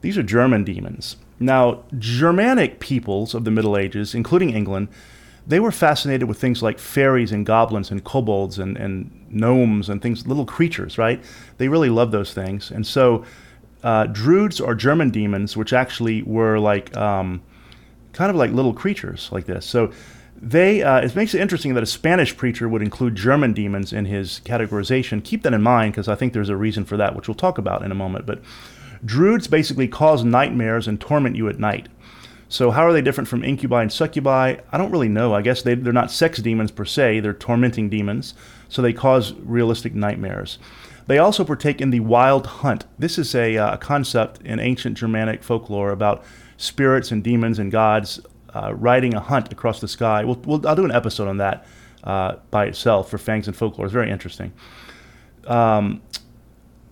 These 0.03 0.19
are 0.19 0.23
German 0.23 0.65
demons. 0.65 1.17
Now, 1.41 1.83
Germanic 1.99 2.79
peoples 2.79 3.35
of 3.35 3.45
the 3.45 3.51
Middle 3.51 3.77
Ages, 3.77 4.15
including 4.15 4.51
England, 4.51 4.89
they 5.47 5.61
were 5.61 5.73
fascinated 5.73 6.29
with 6.29 6.41
things 6.41 6.63
like 6.63 6.79
fairies 6.79 7.33
and 7.33 7.45
goblins 7.45 7.91
and 7.91 8.03
kobolds 8.03 8.59
and, 8.59 8.77
and 8.77 9.11
gnomes 9.29 9.89
and 9.89 10.01
things, 10.01 10.27
little 10.27 10.47
creatures, 10.47 10.97
right? 10.97 11.23
They 11.59 11.69
really 11.69 11.91
loved 11.91 12.13
those 12.13 12.33
things. 12.33 12.71
And 12.71 12.87
so 12.87 13.25
uh, 13.83 14.07
Druids 14.07 14.61
are 14.61 14.75
German 14.75 15.11
demons, 15.11 15.57
which 15.57 15.73
actually 15.73 16.23
were 16.23 16.59
like 16.59 16.97
um, 16.97 17.43
kind 18.13 18.31
of 18.31 18.37
like 18.37 18.53
little 18.53 18.73
creatures 18.73 19.29
like 19.33 19.45
this. 19.45 19.67
So 19.67 19.93
they, 20.41 20.83
uh, 20.83 21.01
it 21.01 21.15
makes 21.15 21.35
it 21.35 21.41
interesting 21.41 21.75
that 21.75 21.83
a 21.83 21.87
Spanish 21.87 22.35
preacher 22.37 22.69
would 22.69 22.83
include 22.83 23.15
German 23.15 23.53
demons 23.53 23.93
in 23.93 24.07
his 24.07 24.41
categorization. 24.45 25.23
Keep 25.23 25.43
that 25.43 25.53
in 25.53 25.63
mind 25.63 25.93
because 25.93 26.09
I 26.09 26.15
think 26.15 26.33
there's 26.33 26.49
a 26.49 26.57
reason 26.57 26.87
for 26.87 26.97
that, 26.97 27.15
which 27.15 27.29
we'll 27.29 27.35
talk 27.35 27.59
about 27.59 27.83
in 27.83 27.93
a 27.93 27.95
moment. 27.95 28.25
But 28.25 28.43
Druids 29.05 29.47
basically 29.47 29.89
cause 29.89 30.25
nightmares 30.25 30.89
and 30.89 30.99
torment 30.99 31.37
you 31.37 31.49
at 31.49 31.59
night. 31.59 31.89
So, 32.49 32.71
how 32.71 32.87
are 32.87 32.93
they 32.93 33.03
different 33.03 33.29
from 33.29 33.43
incubi 33.43 33.83
and 33.83 33.93
succubi? 33.93 34.57
I 34.71 34.79
don't 34.79 34.91
really 34.91 35.09
know. 35.09 35.35
I 35.35 35.43
guess 35.43 35.63
they, 35.63 35.75
they're 35.75 35.93
not 35.93 36.11
sex 36.11 36.39
demons 36.41 36.71
per 36.71 36.85
se, 36.85 37.21
they're 37.21 37.33
tormenting 37.33 37.89
demons. 37.89 38.35
So, 38.69 38.83
they 38.83 38.93
cause 38.93 39.33
realistic 39.35 39.95
nightmares. 39.95 40.59
They 41.07 41.19
also 41.19 41.45
partake 41.45 41.81
in 41.81 41.91
the 41.91 42.01
wild 42.01 42.47
hunt. 42.47 42.87
This 42.99 43.19
is 43.19 43.35
a, 43.35 43.57
uh, 43.59 43.77
concept 43.77 44.41
in 44.43 44.59
ancient 44.59 44.97
Germanic 44.97 45.43
folklore 45.43 45.91
about 45.91 46.25
spirits 46.57 47.11
and 47.11 47.23
demons 47.23 47.59
and 47.59 47.71
gods 47.71 48.21
uh, 48.55 48.73
riding 48.75 49.15
a 49.15 49.21
hunt 49.21 49.53
across 49.53 49.81
the 49.81 49.89
sky. 49.89 50.25
We'll, 50.25 50.41
we'll, 50.45 50.67
I'll 50.67 50.77
do 50.77 50.85
an 50.85 50.93
episode 50.93 51.29
on 51.29 51.39
that 51.39 51.67
uh, 52.05 52.37
by 52.51 52.67
itself 52.67 53.11
for 53.11 53.19
Fangs 53.19 53.49
and 53.49 53.57
Folklore. 53.57 53.87
It's 53.87 53.93
very 53.93 54.11
interesting. 54.11 54.53
Um, 55.47 56.03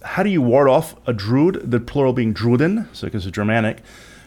how 0.02 0.22
do 0.22 0.30
you 0.30 0.42
ward 0.42 0.68
off 0.68 0.96
a 1.06 1.12
druid? 1.12 1.70
The 1.70 1.80
plural 1.80 2.12
being 2.12 2.34
druden, 2.34 2.88
so 2.94 3.06
because 3.06 3.24
it's 3.24 3.34
Germanic. 3.34 3.78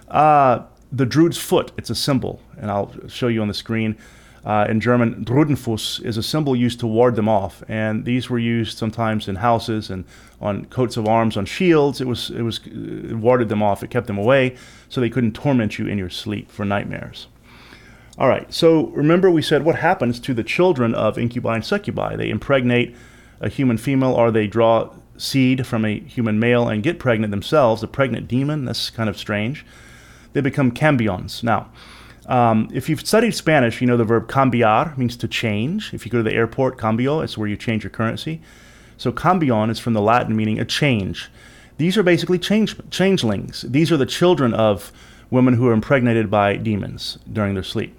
Uh, 0.07 0.63
the 0.91 1.05
druid's 1.05 1.37
foot, 1.37 1.71
it's 1.77 1.89
a 1.89 1.95
symbol, 1.95 2.41
and 2.57 2.71
I'll 2.71 2.93
show 3.07 3.27
you 3.27 3.41
on 3.41 3.47
the 3.47 3.53
screen. 3.53 3.97
Uh, 4.45 4.67
in 4.69 4.79
German, 4.79 5.25
Drudenfuss 5.25 6.05
is 6.05 6.17
a 6.17 6.23
symbol 6.23 6.55
used 6.55 6.79
to 6.79 6.85
ward 6.85 7.15
them 7.15 7.27
off, 7.27 7.63
and 7.67 8.05
these 8.05 8.29
were 8.29 8.37
used 8.37 8.77
sometimes 8.77 9.27
in 9.27 9.37
houses 9.37 9.89
and 9.89 10.05
on 10.39 10.65
coats 10.65 10.97
of 10.97 11.07
arms, 11.07 11.35
on 11.35 11.45
shields. 11.45 11.99
It 11.99 12.05
was 12.05 12.29
it 12.29 12.43
was 12.43 12.59
it 12.67 13.15
warded 13.15 13.49
them 13.49 13.63
off. 13.63 13.81
It 13.81 13.89
kept 13.89 14.05
them 14.05 14.19
away, 14.19 14.55
so 14.87 15.01
they 15.01 15.09
couldn't 15.09 15.33
torment 15.33 15.79
you 15.79 15.87
in 15.87 15.97
your 15.97 16.11
sleep 16.11 16.51
for 16.51 16.63
nightmares. 16.63 17.27
All 18.19 18.27
right. 18.27 18.53
So 18.53 18.87
remember, 18.89 19.31
we 19.31 19.41
said 19.41 19.65
what 19.65 19.77
happens 19.77 20.19
to 20.19 20.33
the 20.35 20.43
children 20.43 20.93
of 20.93 21.17
incubi 21.17 21.55
and 21.55 21.65
succubi? 21.65 22.15
They 22.15 22.29
impregnate 22.29 22.95
a 23.41 23.49
human 23.49 23.77
female, 23.77 24.13
or 24.13 24.29
they 24.29 24.45
draw 24.45 24.91
seed 25.17 25.65
from 25.65 25.85
a 25.85 26.01
human 26.01 26.39
male 26.39 26.67
and 26.67 26.83
get 26.83 26.99
pregnant 26.99 27.31
themselves. 27.31 27.81
A 27.81 27.87
pregnant 27.87 28.27
demon. 28.27 28.65
That's 28.65 28.91
kind 28.91 29.09
of 29.09 29.17
strange. 29.17 29.65
They 30.35 30.41
become 30.41 30.71
cambions. 30.71 31.43
Now 31.43 31.69
um, 32.27 32.69
if 32.73 32.89
you've 32.89 33.05
studied 33.05 33.35
Spanish, 33.35 33.81
you 33.81 33.87
know 33.87 33.97
the 33.97 34.03
verb 34.03 34.27
cambiar 34.27 34.97
means 34.97 35.15
to 35.17 35.27
change. 35.27 35.93
If 35.93 36.05
you 36.05 36.11
go 36.11 36.19
to 36.19 36.23
the 36.23 36.33
airport, 36.33 36.77
cambio 36.77 37.21
is 37.21 37.37
where 37.37 37.47
you 37.47 37.55
change 37.55 37.83
your 37.83 37.91
currency. 37.91 38.41
So 38.97 39.11
cambion 39.11 39.69
is 39.69 39.79
from 39.79 39.93
the 39.93 40.01
Latin 40.01 40.35
meaning 40.35 40.59
a 40.59 40.65
change. 40.65 41.29
These 41.77 41.97
are 41.97 42.03
basically 42.03 42.39
change, 42.39 42.75
changelings. 42.89 43.61
These 43.67 43.91
are 43.91 43.97
the 43.97 44.05
children 44.05 44.53
of 44.53 44.91
women 45.29 45.53
who 45.53 45.67
are 45.67 45.73
impregnated 45.73 46.31
by 46.31 46.55
demons 46.57 47.17
during 47.31 47.53
their 47.53 47.63
sleep. 47.63 47.95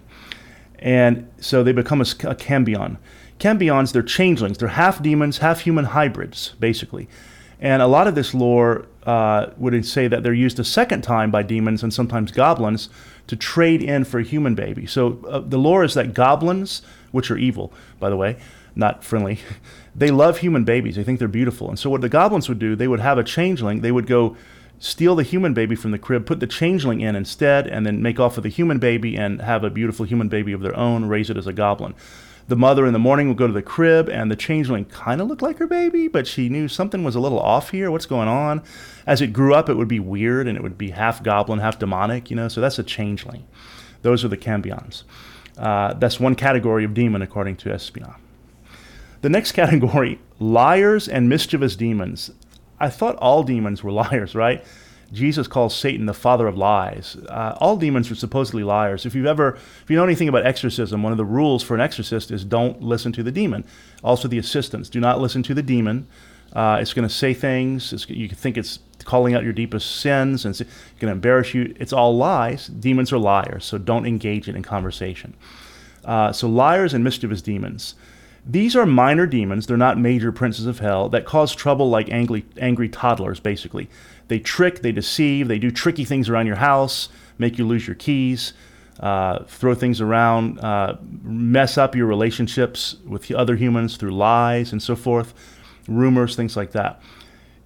And 0.78 1.28
so 1.40 1.62
they 1.62 1.72
become 1.72 2.00
a, 2.00 2.06
a 2.24 2.34
cambion. 2.34 2.98
Cambions, 3.38 3.92
they're 3.92 4.02
changelings. 4.02 4.58
They're 4.58 4.68
half 4.68 5.02
demons, 5.02 5.38
half 5.38 5.60
human 5.60 5.86
hybrids, 5.86 6.54
basically. 6.58 7.08
And 7.60 7.80
a 7.80 7.86
lot 7.86 8.06
of 8.06 8.14
this 8.14 8.34
lore 8.34 8.86
uh, 9.04 9.50
would 9.56 9.86
say 9.86 10.08
that 10.08 10.22
they're 10.22 10.34
used 10.34 10.58
a 10.58 10.64
second 10.64 11.02
time 11.02 11.30
by 11.30 11.42
demons 11.42 11.82
and 11.82 11.92
sometimes 11.92 12.32
goblins 12.32 12.88
to 13.28 13.36
trade 13.36 13.82
in 13.82 14.04
for 14.04 14.18
a 14.18 14.22
human 14.24 14.54
baby. 14.54 14.86
So 14.86 15.18
uh, 15.28 15.40
the 15.40 15.58
lore 15.58 15.84
is 15.84 15.94
that 15.94 16.12
goblins, 16.14 16.82
which 17.12 17.30
are 17.30 17.38
evil, 17.38 17.72
by 17.98 18.10
the 18.10 18.16
way, 18.16 18.36
not 18.74 19.02
friendly, 19.02 19.38
they 19.94 20.10
love 20.10 20.38
human 20.38 20.64
babies. 20.64 20.96
They 20.96 21.04
think 21.04 21.18
they're 21.18 21.28
beautiful. 21.28 21.68
And 21.68 21.78
so 21.78 21.88
what 21.88 22.02
the 22.02 22.08
goblins 22.08 22.48
would 22.48 22.58
do, 22.58 22.76
they 22.76 22.88
would 22.88 23.00
have 23.00 23.18
a 23.18 23.24
changeling. 23.24 23.80
They 23.80 23.92
would 23.92 24.06
go 24.06 24.36
steal 24.78 25.14
the 25.14 25.22
human 25.22 25.54
baby 25.54 25.74
from 25.74 25.90
the 25.90 25.98
crib, 25.98 26.26
put 26.26 26.40
the 26.40 26.46
changeling 26.46 27.00
in 27.00 27.16
instead, 27.16 27.66
and 27.66 27.86
then 27.86 28.02
make 28.02 28.20
off 28.20 28.36
with 28.36 28.42
the 28.42 28.50
human 28.50 28.78
baby 28.78 29.16
and 29.16 29.40
have 29.40 29.64
a 29.64 29.70
beautiful 29.70 30.04
human 30.04 30.28
baby 30.28 30.52
of 30.52 30.60
their 30.60 30.76
own, 30.76 31.06
raise 31.06 31.30
it 31.30 31.36
as 31.36 31.46
a 31.46 31.52
goblin. 31.52 31.94
The 32.48 32.56
mother 32.56 32.86
in 32.86 32.92
the 32.92 32.98
morning 33.00 33.26
would 33.28 33.36
go 33.36 33.48
to 33.48 33.52
the 33.52 33.62
crib, 33.62 34.08
and 34.08 34.30
the 34.30 34.36
changeling 34.36 34.84
kind 34.84 35.20
of 35.20 35.26
looked 35.26 35.42
like 35.42 35.58
her 35.58 35.66
baby, 35.66 36.06
but 36.06 36.28
she 36.28 36.48
knew 36.48 36.68
something 36.68 37.02
was 37.02 37.16
a 37.16 37.20
little 37.20 37.40
off 37.40 37.70
here. 37.70 37.90
What's 37.90 38.06
going 38.06 38.28
on? 38.28 38.62
As 39.04 39.20
it 39.20 39.32
grew 39.32 39.52
up, 39.52 39.68
it 39.68 39.74
would 39.74 39.88
be 39.88 39.98
weird, 39.98 40.46
and 40.46 40.56
it 40.56 40.62
would 40.62 40.78
be 40.78 40.90
half 40.90 41.22
goblin, 41.24 41.58
half 41.58 41.78
demonic, 41.78 42.30
you 42.30 42.36
know, 42.36 42.46
so 42.46 42.60
that's 42.60 42.78
a 42.78 42.84
changeling. 42.84 43.46
Those 44.02 44.24
are 44.24 44.28
the 44.28 44.36
cambions. 44.36 45.02
Uh, 45.58 45.94
that's 45.94 46.20
one 46.20 46.36
category 46.36 46.84
of 46.84 46.94
demon, 46.94 47.20
according 47.20 47.56
to 47.56 47.70
Espion. 47.70 48.14
The 49.22 49.28
next 49.28 49.52
category 49.60 50.20
liars 50.38 51.08
and 51.08 51.28
mischievous 51.28 51.74
demons. 51.74 52.30
I 52.78 52.90
thought 52.90 53.16
all 53.16 53.42
demons 53.42 53.82
were 53.82 53.92
liars, 54.04 54.36
right? 54.36 54.64
Jesus 55.16 55.48
calls 55.48 55.74
Satan 55.74 56.06
the 56.06 56.14
father 56.14 56.46
of 56.46 56.56
lies. 56.56 57.16
Uh, 57.28 57.56
all 57.60 57.76
demons 57.76 58.10
are 58.10 58.14
supposedly 58.14 58.62
liars. 58.62 59.06
If 59.06 59.14
you've 59.14 59.26
ever, 59.26 59.58
if 59.82 59.90
you 59.90 59.96
know 59.96 60.04
anything 60.04 60.28
about 60.28 60.46
exorcism, 60.46 61.02
one 61.02 61.12
of 61.12 61.18
the 61.18 61.24
rules 61.24 61.62
for 61.62 61.74
an 61.74 61.80
exorcist 61.80 62.30
is 62.30 62.44
don't 62.44 62.82
listen 62.82 63.12
to 63.12 63.22
the 63.22 63.32
demon. 63.32 63.64
Also, 64.04 64.28
the 64.28 64.38
assistants 64.38 64.88
do 64.88 65.00
not 65.00 65.20
listen 65.20 65.42
to 65.44 65.54
the 65.54 65.62
demon. 65.62 66.06
Uh, 66.52 66.78
it's 66.80 66.92
going 66.92 67.08
to 67.08 67.12
say 67.12 67.34
things. 67.34 67.92
It's, 67.92 68.08
you 68.08 68.28
think 68.28 68.56
it's 68.56 68.78
calling 69.04 69.34
out 69.34 69.42
your 69.42 69.52
deepest 69.52 69.96
sins 69.96 70.44
and 70.44 70.52
it's 70.52 70.70
going 70.98 71.10
to 71.10 71.12
embarrass 71.12 71.54
you. 71.54 71.74
It's 71.78 71.92
all 71.92 72.16
lies. 72.16 72.66
Demons 72.66 73.12
are 73.12 73.18
liars, 73.18 73.64
so 73.64 73.78
don't 73.78 74.06
engage 74.06 74.48
it 74.48 74.54
in 74.54 74.62
conversation. 74.62 75.34
Uh, 76.04 76.32
so 76.32 76.48
liars 76.48 76.94
and 76.94 77.02
mischievous 77.02 77.42
demons. 77.42 77.94
These 78.48 78.76
are 78.76 78.86
minor 78.86 79.26
demons. 79.26 79.66
They're 79.66 79.76
not 79.76 79.98
major 79.98 80.30
princes 80.30 80.66
of 80.66 80.78
hell 80.78 81.08
that 81.08 81.24
cause 81.24 81.52
trouble 81.52 81.90
like 81.90 82.08
angry, 82.10 82.44
angry 82.58 82.88
toddlers, 82.88 83.40
basically. 83.40 83.90
They 84.28 84.38
trick, 84.38 84.82
they 84.82 84.92
deceive, 84.92 85.48
they 85.48 85.58
do 85.58 85.70
tricky 85.70 86.04
things 86.04 86.28
around 86.28 86.46
your 86.46 86.56
house, 86.56 87.08
make 87.38 87.58
you 87.58 87.66
lose 87.66 87.88
your 87.88 87.96
keys, 87.96 88.52
uh, 89.00 89.44
throw 89.44 89.74
things 89.74 90.00
around, 90.00 90.60
uh, 90.60 90.96
mess 91.22 91.76
up 91.76 91.96
your 91.96 92.06
relationships 92.06 92.96
with 93.04 93.30
other 93.32 93.56
humans 93.56 93.96
through 93.96 94.12
lies 94.12 94.70
and 94.70 94.80
so 94.80 94.94
forth, 94.94 95.34
rumors, 95.88 96.36
things 96.36 96.56
like 96.56 96.70
that. 96.72 97.02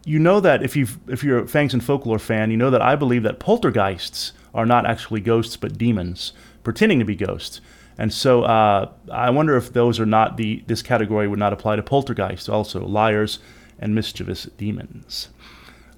You 0.07 0.19
know 0.19 0.41
that 0.41 0.63
if 0.63 0.77
you 0.77 0.87
if 1.09 1.23
you're 1.23 1.41
a 1.41 1.47
Fangs 1.47 1.75
and 1.75 1.85
Folklore 1.85 2.19
fan, 2.19 2.51
you 2.51 2.57
know 2.57 2.71
that 2.71 2.81
I 2.81 2.97
believe 2.97 3.23
that 3.25 3.39
poltergeists 3.39 4.33
are 4.55 4.65
not 4.65 4.87
actually 4.87 5.21
ghosts 5.21 5.57
but 5.57 5.77
demons 5.77 6.33
pretending 6.65 6.99
to 6.99 7.05
be 7.05 7.15
ghosts. 7.15 7.61
And 8.01 8.11
so 8.15 8.45
uh, 8.45 8.91
I 9.13 9.29
wonder 9.29 9.59
if 9.59 9.75
those 9.75 10.01
are 10.01 10.07
not 10.07 10.39
the 10.39 10.65
this 10.67 10.81
category 10.81 11.29
would 11.29 11.39
not 11.39 11.53
apply 11.53 11.77
to 11.77 11.83
poltergeists 11.83 12.49
also 12.49 12.83
liars 12.87 13.41
and 13.79 13.95
mischievous 13.95 14.45
demons. 14.57 15.29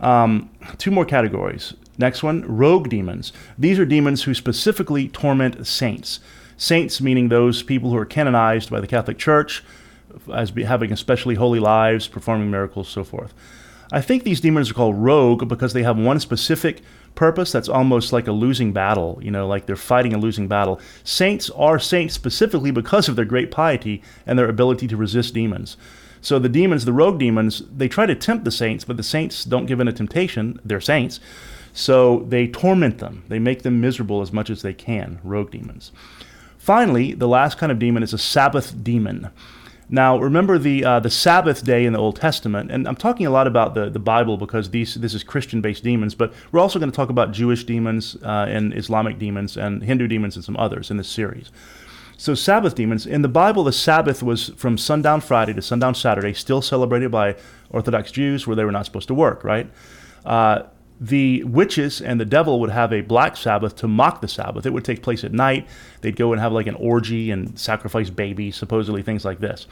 Um, 0.01 0.51
two 0.79 0.91
more 0.91 1.05
categories. 1.05 1.75
Next 1.99 2.25
one, 2.25 2.43
rogue 2.45 2.89
demons. 2.89 3.33
These 3.57 3.79
are 3.79 3.85
demons 3.85 4.25
who 4.25 4.35
specifically 4.35 5.07
torment 5.11 5.65
saints. 5.65 6.19
Saints 6.57 7.01
meaning 7.01 7.29
those 7.29 7.63
people 7.63 7.91
who 7.91 7.97
are 7.97 8.05
canonized 8.05 8.69
by 8.69 8.81
the 8.81 8.89
Catholic 8.89 9.17
Church 9.17 9.63
as 10.35 10.51
having 10.51 10.91
especially 10.91 11.37
holy 11.37 11.61
lives, 11.61 12.09
performing 12.09 12.51
miracles, 12.51 12.89
so 12.89 13.05
forth. 13.05 13.33
I 13.93 14.01
think 14.01 14.25
these 14.25 14.41
demons 14.41 14.73
are 14.73 14.75
called 14.75 14.97
rogue 14.97 15.47
because 15.47 15.73
they 15.73 15.85
have 15.85 15.97
one 15.97 16.19
specific 16.19 16.83
purpose 17.15 17.53
that's 17.53 17.69
almost 17.69 18.13
like 18.13 18.27
a 18.27 18.33
losing 18.33 18.73
battle, 18.73 19.19
you 19.23 19.31
know, 19.31 19.47
like 19.47 19.67
they're 19.67 19.77
fighting 19.77 20.15
a 20.15 20.19
losing 20.19 20.49
battle. 20.49 20.81
Saints 21.05 21.51
are 21.51 21.79
saints 21.79 22.15
specifically 22.15 22.71
because 22.71 23.09
of 23.09 23.17
their 23.17 23.25
great 23.25 23.51
piety 23.51 24.03
and 24.27 24.39
their 24.39 24.49
ability 24.49 24.87
to 24.89 24.97
resist 24.97 25.35
demons. 25.35 25.77
So 26.21 26.39
the 26.39 26.49
demons, 26.49 26.85
the 26.85 26.93
rogue 26.93 27.19
demons, 27.19 27.63
they 27.69 27.89
try 27.89 28.07
to 28.07 28.15
tempt 28.15 28.45
the 28.45 28.51
saints, 28.51 28.85
but 28.85 28.97
the 28.97 29.03
saints 29.03 29.45
don't 29.45 29.67
give 29.67 29.81
in 29.81 29.87
to 29.87 29.93
temptation. 29.93 30.61
They're 30.65 30.81
saints. 30.81 31.19
So 31.73 32.21
they 32.29 32.47
torment 32.47 32.99
them. 32.99 33.25
They 33.29 33.39
make 33.39 33.63
them 33.63 33.81
miserable 33.81 34.23
as 34.23 34.33
much 34.33 34.49
as 34.49 34.63
they 34.63 34.75
can, 34.75 35.19
rogue 35.25 35.51
demons. 35.51 35.91
Finally, 36.59 37.15
the 37.15 37.27
last 37.27 37.59
kind 37.59 37.73
of 37.73 37.81
demon 37.81 38.05
is 38.05 38.13
a 38.13 38.19
Sabbath 38.19 38.85
demon. 38.85 39.31
Now, 39.95 40.17
remember 40.17 40.57
the 40.57 40.87
uh, 40.87 41.01
the 41.01 41.11
Sabbath 41.11 41.67
day 41.67 41.85
in 41.85 41.93
the 41.93 41.99
Old 41.99 42.17
Testament, 42.17 42.71
and 42.71 42.89
I'm 42.89 42.97
talking 42.97 43.27
a 43.27 43.31
lot 43.31 43.47
about 43.47 43.75
the, 43.75 43.91
the 43.91 43.99
Bible 43.99 44.39
because 44.39 44.71
these 44.71 44.95
this 44.95 45.13
is 45.13 45.23
Christian-based 45.23 45.85
demons, 45.85 46.15
but 46.15 46.33
we're 46.51 46.61
also 46.61 46.79
going 46.79 46.91
to 46.91 46.97
talk 46.97 47.11
about 47.11 47.33
Jewish 47.33 47.65
demons 47.65 48.17
uh, 48.23 48.47
and 48.49 48.75
Islamic 48.75 49.19
demons 49.19 49.59
and 49.59 49.83
Hindu 49.83 50.09
demons 50.09 50.35
and 50.35 50.43
some 50.43 50.57
others 50.57 50.91
in 50.91 50.97
this 50.97 51.11
series. 51.11 51.51
So, 52.17 52.35
Sabbath 52.35 52.75
demons. 52.75 53.05
In 53.05 53.21
the 53.21 53.29
Bible, 53.29 53.65
the 53.65 53.73
Sabbath 53.73 54.23
was 54.23 54.49
from 54.57 54.79
sundown 54.79 55.21
Friday 55.21 55.53
to 55.53 55.61
sundown 55.61 55.95
Saturday, 55.95 56.33
still 56.33 56.63
celebrated 56.63 57.11
by 57.11 57.37
Orthodox 57.69 58.11
Jews 58.11 58.47
where 58.47 58.57
they 58.57 58.65
were 58.65 58.73
not 58.73 58.87
supposed 58.87 59.09
to 59.09 59.15
work, 59.15 59.45
right? 59.45 59.71
Uh, 60.25 60.63
the 61.03 61.43
witches 61.43 62.01
and 62.01 62.21
the 62.21 62.25
devil 62.25 62.61
would 62.61 62.71
have 62.71 62.93
a 62.93 63.01
black 63.01 63.37
Sabbath 63.37 63.75
to 63.77 63.89
mock 63.89 64.21
the 64.21 64.29
Sabbath. 64.29 64.65
It 64.65 64.73
would 64.73 64.85
take 64.85 65.03
place 65.03 65.25
at 65.25 65.33
night. 65.33 65.67
They'd 66.01 66.15
go 66.15 66.33
and 66.33 66.41
have 66.41 66.53
like 66.53 66.69
an 66.69 66.77
orgy 66.77 67.33
and 67.33 67.59
sacrifice 67.59 68.09
babies, 68.09 68.55
supposedly 68.55 69.03
things 69.03 69.25
like 69.25 69.41
this. 69.41 69.67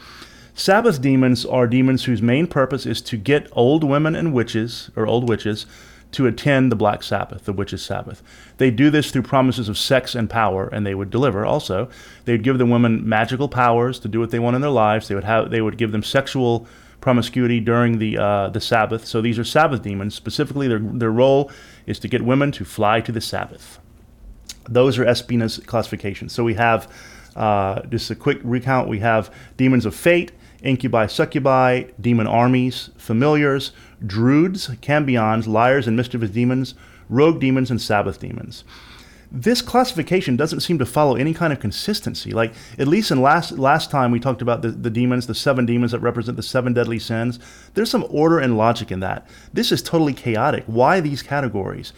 Sabbath 0.55 1.01
demons 1.01 1.45
are 1.45 1.67
demons 1.67 2.03
whose 2.03 2.21
main 2.21 2.47
purpose 2.47 2.85
is 2.85 3.01
to 3.03 3.15
get 3.15 3.47
old 3.53 3.85
women 3.85 4.13
and 4.13 4.33
witches, 4.33 4.91
or 4.97 5.07
old 5.07 5.29
witches, 5.29 5.65
to 6.11 6.27
attend 6.27 6.69
the 6.69 6.75
Black 6.75 7.01
Sabbath, 7.01 7.45
the 7.45 7.53
witches' 7.53 7.81
Sabbath. 7.81 8.21
They 8.57 8.69
do 8.69 8.89
this 8.89 9.11
through 9.11 9.21
promises 9.21 9.69
of 9.69 9.77
sex 9.77 10.13
and 10.13 10.29
power, 10.29 10.67
and 10.67 10.85
they 10.85 10.93
would 10.93 11.09
deliver 11.09 11.45
also. 11.45 11.87
They 12.25 12.33
would 12.33 12.43
give 12.43 12.57
the 12.57 12.65
women 12.65 13.07
magical 13.07 13.47
powers 13.47 13.97
to 13.99 14.09
do 14.09 14.19
what 14.19 14.31
they 14.31 14.39
want 14.39 14.57
in 14.57 14.61
their 14.61 14.69
lives. 14.69 15.07
They 15.07 15.15
would 15.15 15.23
have 15.23 15.49
they 15.49 15.61
would 15.61 15.77
give 15.77 15.93
them 15.93 16.03
sexual 16.03 16.67
promiscuity 17.01 17.59
during 17.59 17.97
the 17.97 18.17
uh, 18.17 18.49
the 18.49 18.61
Sabbath. 18.61 19.05
So 19.05 19.21
these 19.21 19.37
are 19.37 19.43
Sabbath 19.43 19.81
demons. 19.81 20.15
Specifically, 20.15 20.67
their 20.67 20.79
their 20.79 21.11
role 21.11 21.51
is 21.85 21.99
to 21.99 22.07
get 22.07 22.21
women 22.21 22.51
to 22.53 22.63
fly 22.63 23.01
to 23.01 23.11
the 23.11 23.21
Sabbath. 23.21 23.79
Those 24.69 24.97
are 24.99 25.05
Espina's 25.05 25.57
classifications. 25.65 26.31
So 26.33 26.43
we 26.43 26.53
have 26.53 26.91
uh, 27.35 27.81
just 27.87 28.11
a 28.11 28.15
quick 28.15 28.39
recount. 28.43 28.87
We 28.87 28.99
have 28.99 29.33
demons 29.57 29.85
of 29.85 29.95
fate, 29.95 30.31
incubi, 30.61 31.07
succubi, 31.07 31.85
demon 31.99 32.27
armies, 32.27 32.91
familiars, 32.97 33.71
druids, 34.05 34.67
cambions, 34.81 35.47
liars 35.47 35.87
and 35.87 35.97
mischievous 35.97 36.29
demons, 36.29 36.75
rogue 37.09 37.39
demons, 37.39 37.71
and 37.71 37.81
Sabbath 37.81 38.19
demons. 38.19 38.63
This 39.33 39.61
classification 39.61 40.35
doesn't 40.35 40.59
seem 40.59 40.77
to 40.79 40.85
follow 40.85 41.15
any 41.15 41.33
kind 41.33 41.53
of 41.53 41.59
consistency. 41.59 42.31
Like 42.31 42.53
at 42.77 42.87
least 42.87 43.11
in 43.11 43.21
last 43.21 43.53
last 43.53 43.89
time 43.89 44.11
we 44.11 44.19
talked 44.19 44.41
about 44.41 44.61
the, 44.61 44.71
the 44.71 44.89
demons, 44.89 45.27
the 45.27 45.35
seven 45.35 45.65
demons 45.65 45.93
that 45.93 45.99
represent 45.99 46.35
the 46.35 46.43
seven 46.43 46.73
deadly 46.73 46.99
sins. 46.99 47.39
There's 47.73 47.89
some 47.89 48.05
order 48.09 48.39
and 48.39 48.57
logic 48.57 48.91
in 48.91 48.99
that. 48.99 49.25
This 49.53 49.71
is 49.71 49.81
totally 49.81 50.13
chaotic. 50.13 50.65
Why 50.67 50.99
these 50.99 51.23
categories? 51.23 51.93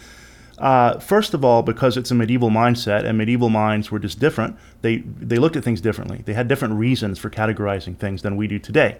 Uh, 0.60 1.00
first 1.00 1.34
of 1.34 1.44
all, 1.44 1.63
because 1.63 1.98
it's 1.98 2.12
a 2.12 2.16
medieval 2.16 2.52
mindset, 2.52 3.04
and 3.06 3.18
medieval 3.18 3.50
minds 3.50 3.90
were 3.90 4.00
just 4.00 4.20
different. 4.20 4.56
They 4.82 4.98
they 4.98 5.38
looked 5.38 5.56
at 5.56 5.63
things 5.63 5.82
differently. 5.82 6.22
They 6.25 6.34
had 6.34 6.48
different 6.48 6.75
reasons 6.75 7.18
for 7.18 7.30
categorizing 7.30 7.98
things 7.98 8.22
than 8.22 8.38
we 8.38 8.48
do 8.48 8.60
today. 8.60 8.98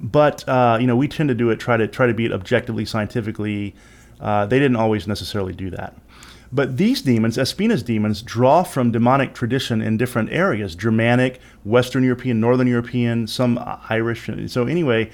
But 0.00 0.48
uh, 0.48 0.78
you 0.80 0.86
know, 0.86 0.96
we 0.96 1.08
tend 1.08 1.28
to 1.30 1.34
do 1.34 1.50
it 1.50 1.58
try 1.58 1.76
to 1.76 1.88
try 1.88 2.06
to 2.06 2.14
be 2.14 2.26
it 2.26 2.32
objectively, 2.32 2.84
scientifically. 2.84 3.74
Uh, 4.20 4.46
they 4.46 4.58
didn't 4.58 4.76
always 4.76 5.06
necessarily 5.06 5.52
do 5.52 5.70
that. 5.70 5.94
But 6.50 6.78
these 6.78 7.02
demons, 7.02 7.36
Espina's 7.36 7.82
demons, 7.82 8.22
draw 8.22 8.62
from 8.62 8.90
demonic 8.90 9.34
tradition 9.34 9.82
in 9.82 9.96
different 9.96 10.30
areas 10.30 10.74
Germanic, 10.74 11.40
Western 11.64 12.04
European, 12.04 12.40
Northern 12.40 12.66
European, 12.66 13.26
some 13.26 13.58
Irish. 13.90 14.30
So, 14.46 14.66
anyway, 14.66 15.10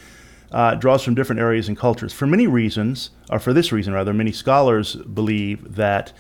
uh, 0.53 0.77
draws 0.77 1.03
from 1.03 1.15
different 1.15 1.41
areas 1.41 1.67
and 1.67 1.77
cultures. 1.77 2.13
For 2.13 2.27
many 2.27 2.47
reasons, 2.47 3.11
or 3.29 3.41
for 3.41 3.53
this 3.53 3.73
reason 3.73 3.93
rather, 3.93 4.15
many 4.15 4.31
scholars 4.31 4.95
believe 4.97 5.75
that 5.75 6.13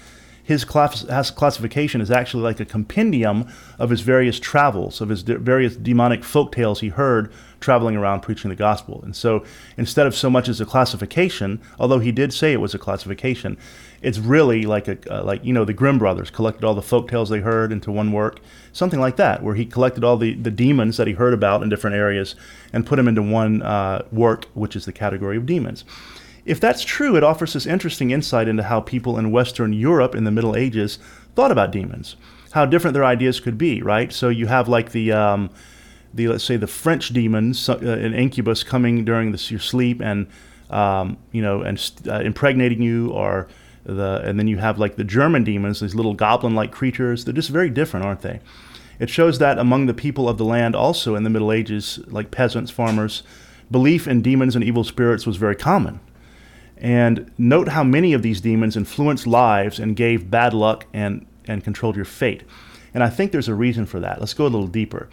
his 0.44 0.64
class- 0.64 1.30
classification 1.30 2.02
is 2.02 2.10
actually 2.10 2.42
like 2.42 2.60
a 2.60 2.66
compendium 2.66 3.48
of 3.78 3.88
his 3.88 4.02
various 4.02 4.38
travels, 4.38 5.00
of 5.00 5.08
his 5.08 5.22
de- 5.22 5.38
various 5.38 5.74
demonic 5.74 6.22
folk 6.22 6.52
tales 6.52 6.80
he 6.80 6.88
heard 6.88 7.32
traveling 7.60 7.96
around 7.96 8.20
preaching 8.20 8.50
the 8.50 8.54
gospel. 8.54 9.00
And 9.02 9.16
so 9.16 9.42
instead 9.78 10.06
of 10.06 10.14
so 10.14 10.28
much 10.28 10.50
as 10.50 10.60
a 10.60 10.66
classification, 10.66 11.62
although 11.78 11.98
he 11.98 12.12
did 12.12 12.34
say 12.34 12.52
it 12.52 12.60
was 12.60 12.74
a 12.74 12.78
classification, 12.78 13.56
it's 14.02 14.18
really 14.18 14.66
like 14.66 14.86
a 14.86 14.98
uh, 15.10 15.24
like 15.24 15.42
you 15.42 15.54
know 15.54 15.64
the 15.64 15.72
Grimm 15.72 15.98
brothers 15.98 16.30
collected 16.30 16.62
all 16.62 16.74
the 16.74 16.82
folk 16.82 17.08
tales 17.08 17.30
they 17.30 17.40
heard 17.40 17.72
into 17.72 17.90
one 17.90 18.12
work, 18.12 18.40
something 18.70 19.00
like 19.00 19.16
that, 19.16 19.42
where 19.42 19.54
he 19.54 19.64
collected 19.64 20.04
all 20.04 20.18
the, 20.18 20.34
the 20.34 20.50
demons 20.50 20.98
that 20.98 21.06
he 21.06 21.14
heard 21.14 21.32
about 21.32 21.62
in 21.62 21.70
different 21.70 21.96
areas 21.96 22.36
and 22.70 22.84
put 22.84 22.96
them 22.96 23.08
into 23.08 23.22
one 23.22 23.62
uh, 23.62 24.04
work, 24.12 24.44
which 24.52 24.76
is 24.76 24.84
the 24.84 24.92
category 24.92 25.38
of 25.38 25.46
demons. 25.46 25.86
If 26.44 26.60
that's 26.60 26.84
true, 26.84 27.16
it 27.16 27.24
offers 27.24 27.56
us 27.56 27.66
interesting 27.66 28.10
insight 28.10 28.48
into 28.48 28.64
how 28.64 28.80
people 28.80 29.18
in 29.18 29.30
Western 29.30 29.72
Europe 29.72 30.14
in 30.14 30.24
the 30.24 30.30
Middle 30.30 30.54
Ages 30.54 30.98
thought 31.34 31.50
about 31.50 31.72
demons, 31.72 32.16
how 32.52 32.66
different 32.66 32.94
their 32.94 33.04
ideas 33.04 33.40
could 33.40 33.56
be, 33.56 33.82
right? 33.82 34.12
So 34.12 34.28
you 34.28 34.46
have 34.46 34.68
like 34.68 34.92
the, 34.92 35.12
um, 35.12 35.50
the 36.12 36.28
let's 36.28 36.44
say 36.44 36.56
the 36.56 36.66
French 36.66 37.08
demons, 37.08 37.68
uh, 37.68 37.78
an 37.78 38.14
incubus 38.14 38.62
coming 38.62 39.04
during 39.04 39.32
the, 39.32 39.46
your 39.48 39.60
sleep 39.60 40.00
and, 40.02 40.26
um, 40.70 41.16
you 41.32 41.40
know, 41.40 41.62
and 41.62 41.90
uh, 42.06 42.20
impregnating 42.20 42.82
you, 42.82 43.10
or 43.10 43.48
the, 43.84 44.20
and 44.24 44.38
then 44.38 44.46
you 44.46 44.58
have 44.58 44.78
like 44.78 44.96
the 44.96 45.04
German 45.04 45.44
demons, 45.44 45.80
these 45.80 45.94
little 45.94 46.14
goblin-like 46.14 46.72
creatures. 46.72 47.24
They're 47.24 47.34
just 47.34 47.50
very 47.50 47.70
different, 47.70 48.04
aren't 48.04 48.20
they? 48.20 48.40
It 48.98 49.10
shows 49.10 49.38
that 49.38 49.58
among 49.58 49.86
the 49.86 49.94
people 49.94 50.28
of 50.28 50.38
the 50.38 50.44
land, 50.44 50.76
also 50.76 51.16
in 51.16 51.24
the 51.24 51.30
Middle 51.30 51.50
Ages, 51.50 52.00
like 52.06 52.30
peasants, 52.30 52.70
farmers, 52.70 53.22
belief 53.70 54.06
in 54.06 54.22
demons 54.22 54.54
and 54.54 54.62
evil 54.62 54.84
spirits 54.84 55.26
was 55.26 55.36
very 55.36 55.56
common. 55.56 56.00
And 56.76 57.30
note 57.38 57.68
how 57.68 57.84
many 57.84 58.12
of 58.12 58.22
these 58.22 58.40
demons 58.40 58.76
influenced 58.76 59.26
lives 59.26 59.78
and 59.78 59.96
gave 59.96 60.30
bad 60.30 60.52
luck 60.54 60.86
and, 60.92 61.26
and 61.46 61.62
controlled 61.62 61.96
your 61.96 62.04
fate. 62.04 62.42
And 62.92 63.02
I 63.02 63.10
think 63.10 63.32
there's 63.32 63.48
a 63.48 63.54
reason 63.54 63.86
for 63.86 64.00
that. 64.00 64.20
Let's 64.20 64.34
go 64.34 64.44
a 64.44 64.48
little 64.48 64.66
deeper. 64.66 65.08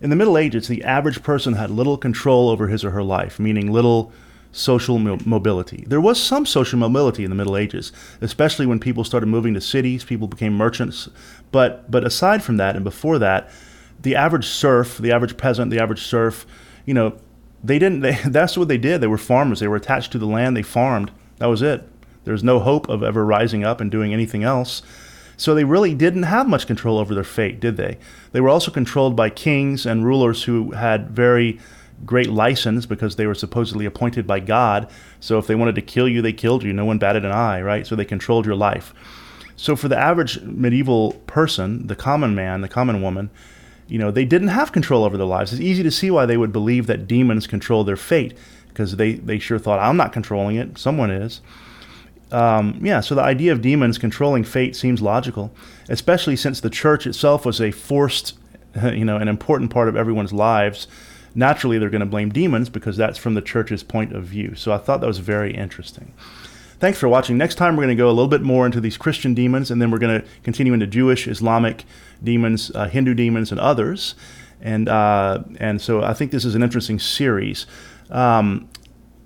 In 0.00 0.10
the 0.10 0.16
Middle 0.16 0.36
Ages, 0.36 0.68
the 0.68 0.84
average 0.84 1.22
person 1.22 1.54
had 1.54 1.70
little 1.70 1.96
control 1.96 2.48
over 2.48 2.68
his 2.68 2.84
or 2.84 2.90
her 2.90 3.02
life, 3.02 3.38
meaning 3.38 3.72
little 3.72 4.12
social 4.52 4.98
mo- 4.98 5.18
mobility. 5.24 5.84
There 5.86 6.00
was 6.00 6.22
some 6.22 6.46
social 6.46 6.78
mobility 6.78 7.24
in 7.24 7.30
the 7.30 7.36
Middle 7.36 7.56
Ages, 7.56 7.92
especially 8.20 8.66
when 8.66 8.78
people 8.78 9.04
started 9.04 9.26
moving 9.26 9.54
to 9.54 9.60
cities, 9.60 10.04
people 10.04 10.28
became 10.28 10.54
merchants. 10.54 11.08
But, 11.50 11.90
but 11.90 12.04
aside 12.04 12.42
from 12.42 12.56
that, 12.58 12.74
and 12.74 12.84
before 12.84 13.18
that, 13.18 13.50
the 14.00 14.16
average 14.16 14.46
serf, 14.46 14.98
the 14.98 15.12
average 15.12 15.36
peasant, 15.36 15.70
the 15.70 15.80
average 15.80 16.02
serf, 16.02 16.46
you 16.84 16.94
know, 16.94 17.18
they 17.62 17.78
didn't. 17.78 18.00
They, 18.00 18.12
that's 18.26 18.56
what 18.56 18.68
they 18.68 18.78
did. 18.78 19.00
They 19.00 19.06
were 19.06 19.18
farmers. 19.18 19.60
They 19.60 19.68
were 19.68 19.76
attached 19.76 20.12
to 20.12 20.18
the 20.18 20.26
land. 20.26 20.56
They 20.56 20.62
farmed. 20.62 21.10
That 21.38 21.46
was 21.46 21.62
it. 21.62 21.88
There 22.24 22.32
was 22.32 22.44
no 22.44 22.58
hope 22.58 22.88
of 22.88 23.02
ever 23.02 23.24
rising 23.24 23.64
up 23.64 23.80
and 23.80 23.90
doing 23.90 24.12
anything 24.12 24.42
else. 24.42 24.82
So 25.36 25.54
they 25.54 25.64
really 25.64 25.94
didn't 25.94 26.24
have 26.24 26.48
much 26.48 26.66
control 26.66 26.98
over 26.98 27.14
their 27.14 27.22
fate, 27.22 27.60
did 27.60 27.76
they? 27.76 27.98
They 28.32 28.40
were 28.40 28.48
also 28.48 28.70
controlled 28.70 29.14
by 29.14 29.30
kings 29.30 29.84
and 29.86 30.04
rulers 30.04 30.44
who 30.44 30.72
had 30.72 31.10
very 31.10 31.60
great 32.04 32.28
license 32.28 32.86
because 32.86 33.16
they 33.16 33.26
were 33.26 33.34
supposedly 33.34 33.86
appointed 33.86 34.26
by 34.26 34.40
God. 34.40 34.90
So 35.20 35.38
if 35.38 35.46
they 35.46 35.54
wanted 35.54 35.74
to 35.76 35.82
kill 35.82 36.08
you, 36.08 36.22
they 36.22 36.32
killed 36.32 36.62
you. 36.62 36.72
No 36.72 36.84
one 36.84 36.98
batted 36.98 37.24
an 37.24 37.32
eye, 37.32 37.60
right? 37.60 37.86
So 37.86 37.94
they 37.94 38.04
controlled 38.04 38.46
your 38.46 38.56
life. 38.56 38.92
So 39.56 39.76
for 39.76 39.88
the 39.88 39.98
average 39.98 40.40
medieval 40.42 41.12
person, 41.26 41.86
the 41.86 41.96
common 41.96 42.34
man, 42.34 42.60
the 42.60 42.68
common 42.68 43.02
woman, 43.02 43.30
you 43.88 43.98
know, 43.98 44.10
they 44.10 44.24
didn't 44.24 44.48
have 44.48 44.72
control 44.72 45.04
over 45.04 45.16
their 45.16 45.26
lives. 45.26 45.52
It's 45.52 45.60
easy 45.60 45.82
to 45.82 45.90
see 45.90 46.10
why 46.10 46.26
they 46.26 46.36
would 46.36 46.52
believe 46.52 46.86
that 46.86 47.06
demons 47.06 47.46
control 47.46 47.84
their 47.84 47.96
fate 47.96 48.36
because 48.68 48.96
they, 48.96 49.14
they 49.14 49.38
sure 49.38 49.58
thought, 49.58 49.78
I'm 49.78 49.96
not 49.96 50.12
controlling 50.12 50.56
it, 50.56 50.76
someone 50.76 51.10
is. 51.10 51.40
Um, 52.32 52.80
yeah, 52.82 53.00
so 53.00 53.14
the 53.14 53.22
idea 53.22 53.52
of 53.52 53.62
demons 53.62 53.98
controlling 53.98 54.44
fate 54.44 54.74
seems 54.74 55.00
logical, 55.00 55.52
especially 55.88 56.36
since 56.36 56.60
the 56.60 56.70
church 56.70 57.06
itself 57.06 57.46
was 57.46 57.60
a 57.60 57.70
forced, 57.70 58.36
you 58.82 59.04
know, 59.04 59.16
an 59.16 59.28
important 59.28 59.70
part 59.70 59.88
of 59.88 59.96
everyone's 59.96 60.32
lives. 60.32 60.88
Naturally, 61.34 61.78
they're 61.78 61.90
going 61.90 62.00
to 62.00 62.06
blame 62.06 62.30
demons 62.30 62.68
because 62.68 62.96
that's 62.96 63.18
from 63.18 63.34
the 63.34 63.42
church's 63.42 63.82
point 63.82 64.12
of 64.12 64.24
view. 64.24 64.54
So 64.56 64.72
I 64.72 64.78
thought 64.78 65.00
that 65.00 65.06
was 65.06 65.18
very 65.18 65.54
interesting. 65.54 66.12
Thanks 66.78 66.98
for 66.98 67.08
watching. 67.08 67.38
Next 67.38 67.54
time, 67.54 67.74
we're 67.74 67.84
going 67.84 67.96
to 67.96 68.00
go 68.00 68.08
a 68.08 68.12
little 68.12 68.28
bit 68.28 68.42
more 68.42 68.66
into 68.66 68.80
these 68.80 68.98
Christian 68.98 69.32
demons, 69.32 69.70
and 69.70 69.80
then 69.80 69.90
we're 69.90 69.98
going 69.98 70.20
to 70.20 70.26
continue 70.42 70.74
into 70.74 70.86
Jewish, 70.86 71.26
Islamic 71.26 71.84
demons, 72.22 72.70
uh, 72.74 72.88
Hindu 72.88 73.14
demons, 73.14 73.50
and 73.50 73.58
others. 73.58 74.14
And 74.60 74.88
uh, 74.88 75.44
and 75.58 75.80
so 75.80 76.02
I 76.02 76.12
think 76.12 76.32
this 76.32 76.44
is 76.44 76.54
an 76.54 76.62
interesting 76.62 76.98
series. 76.98 77.66
Um, 78.10 78.68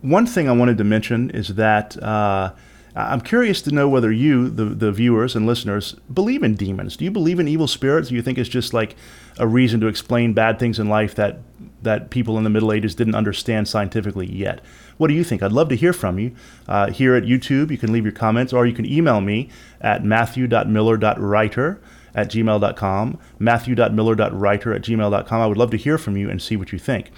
one 0.01 0.27
thing 0.27 0.49
I 0.49 0.53
wanted 0.53 0.79
to 0.79 0.85
mention 0.85 1.31
is 1.31 1.57
that 1.57 2.01
uh, 2.03 2.53
I'm 2.95 3.21
curious 3.21 3.63
to 3.63 3.71
know 3.71 3.89
whether 3.89 4.11
you, 4.11 4.49
the, 4.49 4.65
the 4.65 4.91
viewers 4.93 5.37
and 5.37 5.47
listeners, 5.47 5.95
believe 6.13 6.43
in 6.43 6.55
demons. 6.55 6.97
Do 6.97 7.05
you 7.05 7.11
believe 7.11 7.39
in 7.39 7.49
evil 7.49 7.69
spirits? 7.69 8.09
Do 8.09 8.15
you 8.15 8.23
think 8.23 8.39
it's 8.39 8.49
just 8.49 8.73
like 8.73 8.97
a 9.39 9.47
reason 9.47 9.81
to 9.81 9.87
explain 9.87 10.33
bad 10.33 10.59
things 10.59 10.79
in 10.79 10.89
life 10.89 11.15
that 11.17 11.41
that 11.83 12.11
people 12.11 12.37
in 12.39 12.45
the 12.45 12.51
Middle 12.51 12.73
Ages 12.73 12.95
didn't 12.95 13.15
understand 13.15 13.69
scientifically 13.69 14.27
yet? 14.27 14.61
What 14.97 15.09
do 15.09 15.15
you 15.15 15.25
think? 15.25 15.43
I'd 15.43 15.53
love 15.53 15.69
to 15.71 15.77
hear 15.77 15.93
from 15.93 16.19
you. 16.19 16.35
Uh, 16.69 16.91
here 16.91 17.15
at 17.15 17.25
YouTube, 17.25 17.71
you 17.71 17.79
can 17.79 17.93
leave 17.93 18.05
your 18.05 18.13
comments 18.13 18.53
or 18.53 18.67
you 18.67 18.75
can 18.75 18.87
email 18.87 19.21
me 19.21 19.49
at 19.81 20.05
matthew.miller.writer 20.05 21.81
at 22.15 22.29
gmail.com, 22.31 23.19
matthew.miller.writer 23.39 24.75
at 24.75 24.83
gmail.com. 24.83 25.41
I 25.41 25.47
would 25.47 25.57
love 25.57 25.71
to 25.71 25.77
hear 25.77 25.99
from 25.99 26.17
you 26.17 26.29
and 26.29 26.43
see 26.43 26.57
what 26.57 26.73
you 26.73 26.79
think. 26.79 27.11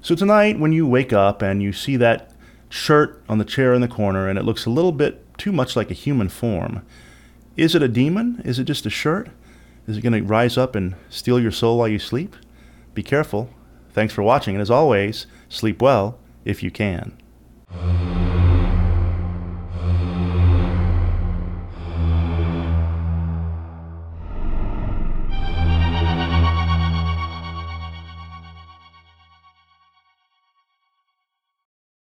So 0.00 0.14
tonight, 0.14 0.58
when 0.58 0.72
you 0.72 0.86
wake 0.86 1.12
up 1.12 1.42
and 1.42 1.62
you 1.62 1.72
see 1.72 1.96
that 1.96 2.32
shirt 2.68 3.22
on 3.28 3.38
the 3.38 3.44
chair 3.44 3.72
in 3.74 3.80
the 3.80 3.88
corner 3.88 4.28
and 4.28 4.38
it 4.38 4.44
looks 4.44 4.66
a 4.66 4.70
little 4.70 4.92
bit 4.92 5.24
too 5.38 5.52
much 5.52 5.76
like 5.76 5.90
a 5.90 5.94
human 5.94 6.28
form, 6.28 6.84
is 7.56 7.74
it 7.74 7.82
a 7.82 7.88
demon? 7.88 8.42
Is 8.44 8.58
it 8.58 8.64
just 8.64 8.86
a 8.86 8.90
shirt? 8.90 9.28
Is 9.86 9.98
it 9.98 10.00
going 10.00 10.12
to 10.12 10.22
rise 10.22 10.56
up 10.56 10.74
and 10.74 10.94
steal 11.08 11.40
your 11.40 11.50
soul 11.50 11.78
while 11.78 11.88
you 11.88 11.98
sleep? 11.98 12.36
Be 12.94 13.02
careful. 13.02 13.50
Thanks 13.92 14.12
for 14.12 14.22
watching, 14.22 14.54
and 14.54 14.62
as 14.62 14.70
always, 14.70 15.26
sleep 15.48 15.82
well 15.82 16.18
if 16.44 16.62
you 16.62 16.70
can. 16.70 17.16